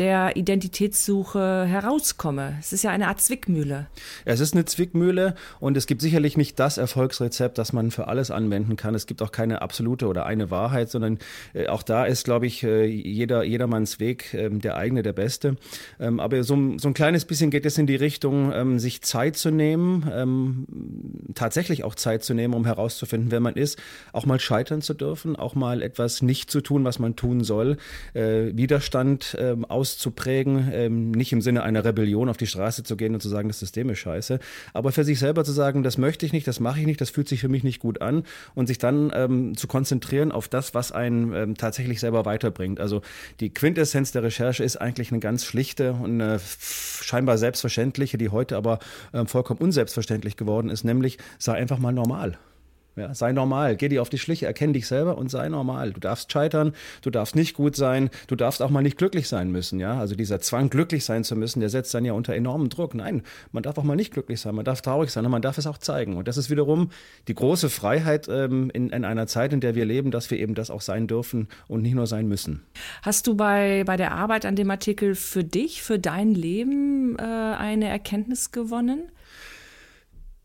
der 0.02 0.36
Identitätssuche 0.36 1.66
herauskomme. 1.66 2.56
Es 2.60 2.74
ist 2.74 2.84
ja 2.84 2.90
eine 2.90 3.08
Art 3.08 3.22
Zwickmühle. 3.22 3.86
Es 4.26 4.40
ist 4.40 4.56
eine 4.56 4.66
Zwickmühle 4.66 5.36
und 5.60 5.78
es 5.78 5.86
gibt 5.86 6.02
sicherlich 6.02 6.38
nicht 6.38 6.60
das 6.60 6.80
Erfolgsrezept, 6.80 7.60
das 7.60 7.72
man 7.72 7.92
für 7.92 8.08
alles 8.08 8.32
anwenden 8.32 8.78
kann. 8.78 8.96
Es 8.96 9.06
gibt 9.06 9.22
auch 9.22 9.32
keine 9.32 9.62
absolute 9.62 10.08
oder 10.08 10.26
eine 10.26 10.50
Wahrheit, 10.50 10.90
sondern 10.90 11.20
äh, 11.54 11.68
auch 11.68 11.84
da 11.84 12.06
ist, 12.06 12.26
glaube 12.26 12.48
ich, 12.48 12.64
äh, 12.64 12.84
jeder, 12.86 13.44
jedermanns 13.44 14.00
Weg 14.00 14.34
äh, 14.34 14.50
der 14.50 14.76
eigene, 14.76 15.04
der 15.04 15.14
beste. 15.14 15.56
Ähm, 16.00 16.20
aber 16.20 16.44
so, 16.44 16.58
so, 16.80 16.88
ein 16.88 16.96
kleines 16.96 17.26
bisschen 17.26 17.52
geht 17.52 17.68
es 17.68 17.78
in 17.78 17.86
die 17.86 17.96
Richtung, 17.96 18.52
ähm, 18.54 18.80
sich 18.80 19.04
Zeit 19.04 19.38
zu 19.38 19.52
nehmen, 19.52 20.12
ähm, 20.12 20.66
tatsächlich 21.36 21.84
auch 21.84 21.94
Zeit 21.94 22.24
zu 22.24 22.34
nehmen, 22.34 22.56
um 22.56 22.66
herauszufinden, 22.66 23.30
wer 23.30 23.40
man 23.40 23.54
ist, 23.54 23.78
auch 24.14 24.26
mal 24.26 24.40
scheitern 24.40 24.82
zu 24.82 24.96
dürfen, 24.96 25.36
auch 25.36 25.54
mal 25.54 25.84
etwas 25.84 26.24
nicht 26.24 26.50
zu 26.50 26.62
tun, 26.62 26.86
was 26.86 26.98
man 26.98 27.16
tun 27.16 27.44
soll, 27.44 27.78
äh, 28.16 28.48
Widerstand 28.56 29.38
ähm, 29.40 29.64
aus 29.64 29.91
auszuprägen, 29.92 30.70
ähm, 30.74 31.12
nicht 31.12 31.32
im 31.34 31.42
Sinne 31.42 31.64
einer 31.64 31.84
Rebellion 31.84 32.30
auf 32.30 32.38
die 32.38 32.48
Straße 32.48 32.84
zu 32.84 32.96
gehen 32.96 33.14
und 33.14 33.22
zu 33.22 33.30
sagen, 33.30 33.50
das 33.50 33.60
System 33.60 33.90
ist 33.90 34.00
scheiße, 34.00 34.40
aber 34.74 34.92
für 34.92 35.04
sich 35.04 35.20
selber 35.20 35.44
zu 35.44 35.52
sagen, 35.52 35.84
das 35.84 35.98
möchte 35.98 36.26
ich 36.26 36.34
nicht, 36.34 36.48
das 36.48 36.60
mache 36.60 36.80
ich 36.80 36.86
nicht, 36.86 37.02
das 37.02 37.10
fühlt 37.10 37.28
sich 37.28 37.42
für 37.42 37.50
mich 37.50 37.64
nicht 37.64 37.80
gut 37.80 38.02
an 38.02 38.24
und 38.56 38.68
sich 38.68 38.78
dann 38.78 39.12
ähm, 39.14 39.56
zu 39.58 39.68
konzentrieren 39.68 40.32
auf 40.32 40.48
das, 40.48 40.74
was 40.74 40.92
einen 40.92 41.34
ähm, 41.34 41.58
tatsächlich 41.58 42.00
selber 42.00 42.26
weiterbringt. 42.26 42.80
Also 42.80 43.02
die 43.40 43.54
Quintessenz 43.54 44.12
der 44.12 44.24
Recherche 44.24 44.64
ist 44.64 44.78
eigentlich 44.78 45.12
eine 45.12 45.20
ganz 45.20 45.46
schlichte 45.46 45.94
und 45.94 46.22
eine 46.22 46.40
scheinbar 46.40 47.38
selbstverständliche, 47.38 48.18
die 48.18 48.30
heute 48.30 48.58
aber 48.58 48.80
ähm, 49.14 49.28
vollkommen 49.28 49.60
unselbstverständlich 49.60 50.38
geworden 50.38 50.70
ist, 50.70 50.84
nämlich 50.84 51.18
sei 51.38 51.54
einfach 51.54 51.80
mal 51.80 51.92
normal. 51.92 52.38
Ja, 52.98 53.14
sei 53.14 53.32
normal, 53.32 53.78
geh 53.78 53.88
dir 53.88 54.02
auf 54.02 54.10
die 54.10 54.18
Schliche, 54.18 54.46
erkenn 54.46 54.74
dich 54.74 54.86
selber 54.86 55.18
und 55.18 55.32
sei 55.32 55.48
normal. 55.48 55.94
Du 55.94 56.02
darfst 56.02 56.30
scheitern, 56.30 56.74
du 57.02 57.10
darfst 57.10 57.38
nicht 57.38 57.56
gut 57.56 57.78
sein, 57.78 58.10
du 58.28 58.36
darfst 58.36 58.62
auch 58.62 58.70
mal 58.70 58.82
nicht 58.82 58.98
glücklich 58.98 59.30
sein 59.30 59.50
müssen. 59.50 59.80
Ja, 59.80 59.98
also 59.98 60.14
dieser 60.14 60.42
Zwang, 60.42 60.70
glücklich 60.70 61.06
sein 61.06 61.24
zu 61.24 61.38
müssen, 61.38 61.62
der 61.62 61.70
setzt 61.70 61.94
dann 61.94 62.04
ja 62.04 62.12
unter 62.12 62.36
enormen 62.36 62.68
Druck. 62.68 62.94
Nein, 62.94 63.22
man 63.54 63.64
darf 63.64 63.78
auch 63.78 63.84
mal 63.84 63.96
nicht 63.96 64.12
glücklich 64.12 64.42
sein, 64.42 64.56
man 64.56 64.66
darf 64.66 64.82
traurig 64.82 65.10
sein, 65.10 65.24
und 65.24 65.32
man 65.32 65.42
darf 65.42 65.58
es 65.58 65.68
auch 65.68 65.78
zeigen. 65.78 66.18
Und 66.18 66.28
das 66.28 66.36
ist 66.36 66.50
wiederum 66.50 66.90
die 67.30 67.34
große 67.34 67.70
Freiheit 67.70 68.28
ähm, 68.28 68.70
in, 68.74 68.90
in, 68.90 69.06
einer 69.06 69.26
Zeit, 69.26 69.54
in 69.54 69.62
der 69.62 69.74
wir 69.74 69.86
leben, 69.86 70.12
dass 70.12 70.30
wir 70.30 70.38
eben 70.38 70.54
das 70.54 70.70
auch 70.70 70.82
sein 70.82 71.08
dürfen 71.08 71.48
und 71.70 71.84
nicht 71.84 71.96
nur 71.96 72.08
sein 72.08 72.28
müssen. 72.28 72.62
Hast 73.04 73.26
du 73.26 73.36
bei, 73.36 73.84
bei 73.86 73.96
der 73.96 74.12
Arbeit 74.12 74.46
an 74.46 74.58
dem 74.58 74.70
Artikel 74.70 75.16
für 75.16 75.46
dich, 75.46 75.82
für 75.82 75.98
dein 75.98 76.34
Leben 76.34 77.18
äh, 77.18 77.22
eine 77.22 77.88
Erkenntnis 77.88 78.52
gewonnen? 78.52 79.04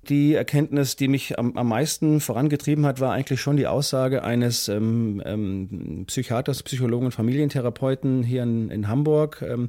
Die 0.09 0.35
Erkenntnis, 0.35 0.97
die 0.97 1.09
mich 1.09 1.39
am, 1.39 1.57
am 1.57 1.69
meisten 1.69 2.21
vorangetrieben 2.21 2.87
hat, 2.87 3.01
war 3.01 3.13
eigentlich 3.13 3.41
schon 3.41 3.57
die 3.57 3.67
Aussage 3.67 4.23
eines 4.23 4.69
ähm, 4.69 5.23
ähm, 5.25 6.05
Psychiaters, 6.07 6.63
Psychologen 6.63 7.07
und 7.07 7.13
Familientherapeuten 7.13 8.23
hier 8.23 8.43
in, 8.43 8.71
in 8.71 8.89
Hamburg, 8.89 9.43
ähm, 9.47 9.69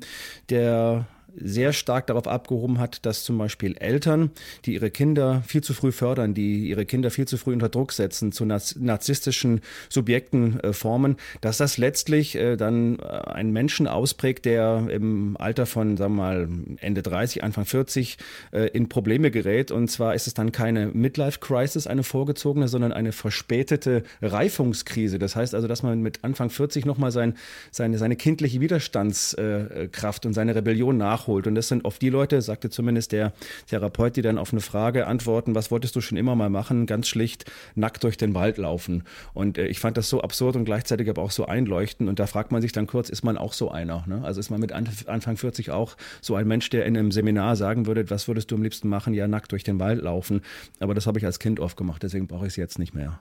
der 0.50 1.08
sehr 1.40 1.74
stark 1.74 2.08
darauf 2.08 2.28
abgehoben 2.28 2.80
hat, 2.80 3.06
dass 3.06 3.24
zum 3.24 3.38
Beispiel 3.38 3.78
Eltern, 3.78 4.32
die 4.66 4.74
ihre 4.74 4.90
Kinder 4.90 5.44
viel 5.46 5.62
zu 5.62 5.74
früh 5.74 5.92
fördern, 5.92 6.34
die 6.34 6.68
ihre 6.68 6.86
Kinder 6.86 7.12
viel 7.12 7.28
zu 7.28 7.38
früh 7.38 7.54
unter 7.54 7.70
Druck 7.70 7.94
setzen, 7.94 8.32
zu 8.32 8.46
narzisstischen 8.46 9.62
Subjekten 9.90 10.60
äh, 10.60 10.74
formen, 10.74 11.18
dass 11.42 11.58
das 11.58 11.78
letztlich 11.78 12.36
äh, 12.36 12.58
dann 12.58 13.00
äh, 13.00 13.04
einen 13.04 13.52
Menschen 13.52 13.88
ausprägt, 13.88 14.46
der 14.46 14.88
im 14.90 15.38
Alter 15.40 15.66
von, 15.66 15.98
sagen 15.98 16.16
wir 16.16 16.24
mal, 16.24 16.50
Ende 16.80 17.04
30, 17.04 17.44
Anfang 17.44 17.66
40 17.66 18.18
äh, 18.52 18.68
in 18.70 18.90
Probleme 18.90 19.32
gerät. 19.32 19.72
Und 19.72 19.90
zwar 19.90 20.16
ist 20.16 20.28
es 20.28 20.34
dann 20.34 20.52
keine 20.52 20.88
Midlife-Crisis, 20.88 21.88
eine 21.88 22.04
vorgezogene, 22.04 22.68
sondern 22.68 22.92
eine 22.92 23.12
verspätete 23.12 24.04
Reifungskrise. 24.22 25.20
Das 25.20 25.36
heißt 25.36 25.54
also, 25.54 25.68
dass 25.68 25.84
man 25.84 26.02
mit 26.02 26.24
Anfang 26.24 26.50
40 26.50 26.86
nochmal 26.86 27.12
sein, 27.12 27.36
seine, 27.72 27.98
seine 27.98 28.16
kindliche 28.16 28.60
Widerstandskraft 28.60 30.26
und 30.26 30.34
seine 30.34 30.56
Rebellion 30.56 30.98
nachholt 30.98 31.27
nachholt. 31.28 31.48
Und 31.48 31.56
das 31.56 31.68
sind 31.68 31.86
oft 31.86 32.02
die 32.02 32.10
Leute, 32.10 32.42
sagte 32.42 32.70
zumindest 32.70 33.12
der 33.12 33.34
Therapeut, 33.68 34.16
die 34.16 34.22
dann 34.22 34.38
auf 34.38 34.52
eine 34.52 34.62
Frage 34.62 35.08
antworten, 35.08 35.56
was 35.56 35.72
wolltest 35.72 35.96
du 35.96 36.02
schon 36.02 36.18
immer 36.18 36.36
mal 36.36 36.50
machen? 36.50 36.86
Ganz 36.86 37.08
schlicht 37.08 37.46
nackt 37.76 38.04
durch 38.04 38.18
den 38.18 38.34
Wald 38.34 38.58
laufen. 38.58 39.04
Und 39.34 39.58
äh, 39.58 39.68
ich 39.68 39.80
fand 39.80 39.98
das 39.98 40.10
so 40.10 40.22
absurd 40.22 40.56
und 40.56 40.66
gleichzeitig 40.66 41.10
aber 41.10 41.22
auch 41.22 41.32
so 41.32 41.46
einleuchtend. 41.46 42.10
Und 42.10 42.20
da 42.20 42.28
fragt 42.28 42.52
man 42.52 42.62
sich 42.62 42.72
dann 42.72 42.88
kurz, 42.88 43.10
ist 43.10 43.24
man 43.24 43.38
auch 43.38 43.54
so 43.54 43.70
einer? 43.70 44.06
Ne? 44.08 44.22
Also 44.24 44.40
ist 44.40 44.50
man 44.50 44.60
mit 44.60 44.72
Anfang 44.72 45.38
40 45.38 45.72
auch 45.72 45.98
so 46.22 46.36
ein 46.36 46.48
Mensch, 46.48 46.70
der 46.70 46.86
in 46.86 46.98
einem 46.98 47.12
Seminar 47.12 47.56
sagen 47.56 47.86
würde, 47.86 48.10
was 48.10 48.28
würdest 48.28 48.52
du 48.52 48.56
am 48.56 48.64
liebsten 48.64 48.90
machen? 48.90 49.14
Ja, 49.14 49.28
nackt 49.28 49.52
durch 49.52 49.64
den 49.64 49.80
Wald 49.80 50.02
laufen. 50.02 50.42
Aber 50.80 50.94
das 50.94 51.08
habe 51.08 51.20
ich 51.20 51.26
als 51.26 51.40
Kind 51.40 51.60
oft 51.60 51.78
gemacht, 51.78 52.04
deswegen 52.04 52.28
brauche 52.28 52.46
ich 52.46 52.54
es 52.54 52.56
jetzt 52.56 52.80
nicht 52.80 52.94
mehr. 52.94 53.20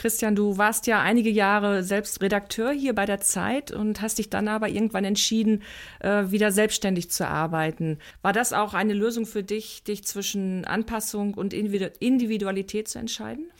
Christian, 0.00 0.34
du 0.34 0.56
warst 0.56 0.86
ja 0.86 1.02
einige 1.02 1.28
Jahre 1.28 1.82
selbst 1.82 2.22
Redakteur 2.22 2.72
hier 2.72 2.94
bei 2.94 3.04
der 3.04 3.20
Zeit 3.20 3.70
und 3.70 4.00
hast 4.00 4.16
dich 4.16 4.30
dann 4.30 4.48
aber 4.48 4.70
irgendwann 4.70 5.04
entschieden, 5.04 5.62
äh, 5.98 6.30
wieder 6.30 6.52
selbstständig 6.52 7.10
zu 7.10 7.28
arbeiten. 7.28 7.98
War 8.22 8.32
das 8.32 8.54
auch 8.54 8.72
eine 8.72 8.94
Lösung 8.94 9.26
für 9.26 9.42
dich, 9.42 9.84
dich 9.84 10.04
zwischen 10.04 10.64
Anpassung 10.64 11.34
und 11.34 11.52
Individualität 11.52 12.88
zu 12.88 12.98
entscheiden? 12.98 13.50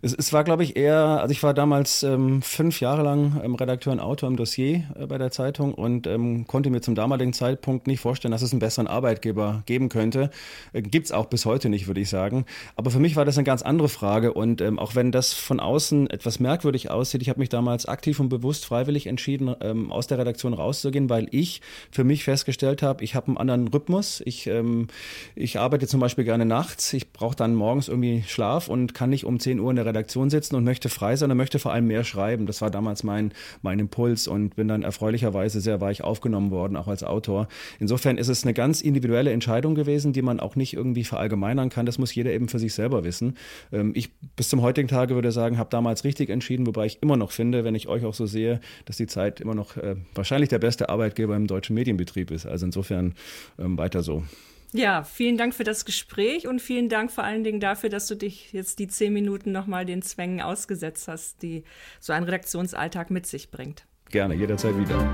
Es, 0.00 0.14
es 0.14 0.32
war, 0.32 0.42
glaube 0.42 0.64
ich, 0.64 0.74
eher, 0.74 0.96
also 0.96 1.32
ich 1.32 1.42
war 1.42 1.52
damals 1.52 2.02
ähm, 2.02 2.40
fünf 2.40 2.80
Jahre 2.80 3.02
lang 3.02 3.38
ähm, 3.44 3.54
Redakteur 3.54 3.92
und 3.92 4.00
Autor 4.00 4.30
im 4.30 4.36
Dossier 4.36 4.84
äh, 4.98 5.04
bei 5.04 5.18
der 5.18 5.30
Zeitung 5.30 5.74
und 5.74 6.06
ähm, 6.06 6.46
konnte 6.46 6.70
mir 6.70 6.80
zum 6.80 6.94
damaligen 6.94 7.34
Zeitpunkt 7.34 7.86
nicht 7.86 8.00
vorstellen, 8.00 8.32
dass 8.32 8.40
es 8.40 8.52
einen 8.52 8.60
besseren 8.60 8.86
Arbeitgeber 8.86 9.64
geben 9.66 9.90
könnte. 9.90 10.30
Äh, 10.72 10.80
Gibt 10.80 11.04
es 11.04 11.12
auch 11.12 11.26
bis 11.26 11.44
heute 11.44 11.68
nicht, 11.68 11.88
würde 11.88 12.00
ich 12.00 12.08
sagen. 12.08 12.46
Aber 12.74 12.90
für 12.90 13.00
mich 13.00 13.16
war 13.16 13.26
das 13.26 13.36
eine 13.36 13.44
ganz 13.44 13.60
andere 13.60 13.90
Frage 13.90 14.32
und 14.32 14.62
ähm, 14.62 14.78
auch 14.78 14.94
wenn 14.94 15.12
das 15.12 15.34
von 15.34 15.60
außen 15.60 15.89
außen 15.90 16.08
etwas 16.10 16.38
merkwürdig 16.40 16.90
aussieht. 16.90 17.22
Ich 17.22 17.28
habe 17.28 17.40
mich 17.40 17.48
damals 17.48 17.86
aktiv 17.86 18.20
und 18.20 18.28
bewusst 18.28 18.64
freiwillig 18.64 19.06
entschieden, 19.06 19.54
ähm, 19.60 19.90
aus 19.90 20.06
der 20.06 20.18
Redaktion 20.18 20.54
rauszugehen, 20.54 21.10
weil 21.10 21.26
ich 21.32 21.60
für 21.90 22.04
mich 22.04 22.24
festgestellt 22.24 22.82
habe, 22.82 23.02
ich 23.02 23.14
habe 23.14 23.28
einen 23.28 23.36
anderen 23.36 23.68
Rhythmus. 23.68 24.22
Ich, 24.24 24.46
ähm, 24.46 24.86
ich 25.34 25.58
arbeite 25.58 25.86
zum 25.86 26.00
Beispiel 26.00 26.24
gerne 26.24 26.44
nachts. 26.46 26.92
Ich 26.92 27.12
brauche 27.12 27.34
dann 27.34 27.54
morgens 27.54 27.88
irgendwie 27.88 28.22
Schlaf 28.26 28.68
und 28.68 28.94
kann 28.94 29.10
nicht 29.10 29.24
um 29.24 29.40
10 29.40 29.58
Uhr 29.58 29.70
in 29.70 29.76
der 29.76 29.86
Redaktion 29.86 30.30
sitzen 30.30 30.54
und 30.54 30.64
möchte 30.64 30.88
frei 30.88 31.16
sein 31.16 31.30
und 31.30 31.36
möchte 31.36 31.58
vor 31.58 31.72
allem 31.72 31.86
mehr 31.86 32.04
schreiben. 32.04 32.46
Das 32.46 32.62
war 32.62 32.70
damals 32.70 33.02
mein, 33.02 33.32
mein 33.62 33.78
Impuls 33.78 34.28
und 34.28 34.54
bin 34.56 34.68
dann 34.68 34.82
erfreulicherweise 34.82 35.60
sehr 35.60 35.80
weich 35.80 36.02
aufgenommen 36.04 36.50
worden, 36.50 36.76
auch 36.76 36.88
als 36.88 37.02
Autor. 37.02 37.48
Insofern 37.78 38.16
ist 38.16 38.28
es 38.28 38.44
eine 38.44 38.54
ganz 38.54 38.80
individuelle 38.80 39.32
Entscheidung 39.32 39.74
gewesen, 39.74 40.12
die 40.12 40.22
man 40.22 40.40
auch 40.40 40.56
nicht 40.56 40.74
irgendwie 40.74 41.04
verallgemeinern 41.04 41.68
kann. 41.68 41.86
Das 41.86 41.98
muss 41.98 42.14
jeder 42.14 42.30
eben 42.30 42.48
für 42.48 42.58
sich 42.58 42.74
selber 42.74 43.04
wissen. 43.04 43.36
Ähm, 43.72 43.92
ich 43.94 44.10
bis 44.36 44.48
zum 44.48 44.62
heutigen 44.62 44.88
Tage 44.88 45.14
würde 45.14 45.32
sagen, 45.32 45.58
habe 45.58 45.69
da 45.70 45.80
damals 45.80 46.04
richtig 46.04 46.28
entschieden, 46.28 46.66
wobei 46.66 46.84
ich 46.84 47.02
immer 47.02 47.16
noch 47.16 47.32
finde, 47.32 47.64
wenn 47.64 47.74
ich 47.74 47.88
euch 47.88 48.04
auch 48.04 48.12
so 48.12 48.26
sehe, 48.26 48.60
dass 48.84 48.98
die 48.98 49.06
Zeit 49.06 49.40
immer 49.40 49.54
noch 49.54 49.78
äh, 49.78 49.96
wahrscheinlich 50.14 50.50
der 50.50 50.58
beste 50.58 50.90
Arbeitgeber 50.90 51.34
im 51.36 51.46
deutschen 51.46 51.74
Medienbetrieb 51.74 52.30
ist. 52.30 52.44
Also 52.44 52.66
insofern 52.66 53.14
ähm, 53.58 53.78
weiter 53.78 54.02
so. 54.02 54.24
Ja, 54.72 55.02
vielen 55.02 55.38
Dank 55.38 55.54
für 55.54 55.64
das 55.64 55.86
Gespräch 55.86 56.46
und 56.46 56.60
vielen 56.60 56.88
Dank 56.88 57.10
vor 57.10 57.24
allen 57.24 57.42
Dingen 57.42 57.60
dafür, 57.60 57.88
dass 57.88 58.06
du 58.06 58.14
dich 58.14 58.52
jetzt 58.52 58.78
die 58.78 58.86
zehn 58.86 59.12
Minuten 59.12 59.52
nochmal 59.52 59.86
den 59.86 60.02
Zwängen 60.02 60.42
ausgesetzt 60.42 61.08
hast, 61.08 61.42
die 61.42 61.64
so 61.98 62.12
ein 62.12 62.22
Redaktionsalltag 62.22 63.10
mit 63.10 63.26
sich 63.26 63.50
bringt. 63.50 63.86
Gerne, 64.10 64.34
jederzeit 64.34 64.78
wieder. 64.78 65.10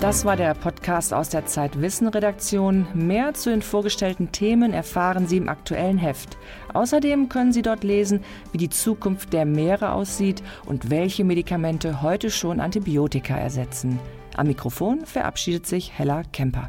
Das 0.00 0.26
war 0.26 0.36
der 0.36 0.52
Podcast 0.52 1.14
aus 1.14 1.30
der 1.30 1.46
Zeit 1.46 1.80
Wissen 1.80 2.06
Redaktion. 2.08 2.86
Mehr 2.92 3.32
zu 3.32 3.48
den 3.48 3.62
vorgestellten 3.62 4.30
Themen 4.30 4.74
erfahren 4.74 5.26
Sie 5.26 5.38
im 5.38 5.48
aktuellen 5.48 5.96
Heft. 5.96 6.36
Außerdem 6.74 7.30
können 7.30 7.54
Sie 7.54 7.62
dort 7.62 7.82
lesen, 7.82 8.22
wie 8.52 8.58
die 8.58 8.68
Zukunft 8.68 9.32
der 9.32 9.46
Meere 9.46 9.92
aussieht 9.92 10.42
und 10.66 10.90
welche 10.90 11.24
Medikamente 11.24 12.02
heute 12.02 12.30
schon 12.30 12.60
Antibiotika 12.60 13.36
ersetzen. 13.38 13.98
Am 14.36 14.48
Mikrofon 14.48 15.06
verabschiedet 15.06 15.66
sich 15.66 15.98
Hella 15.98 16.24
Kemper. 16.30 16.68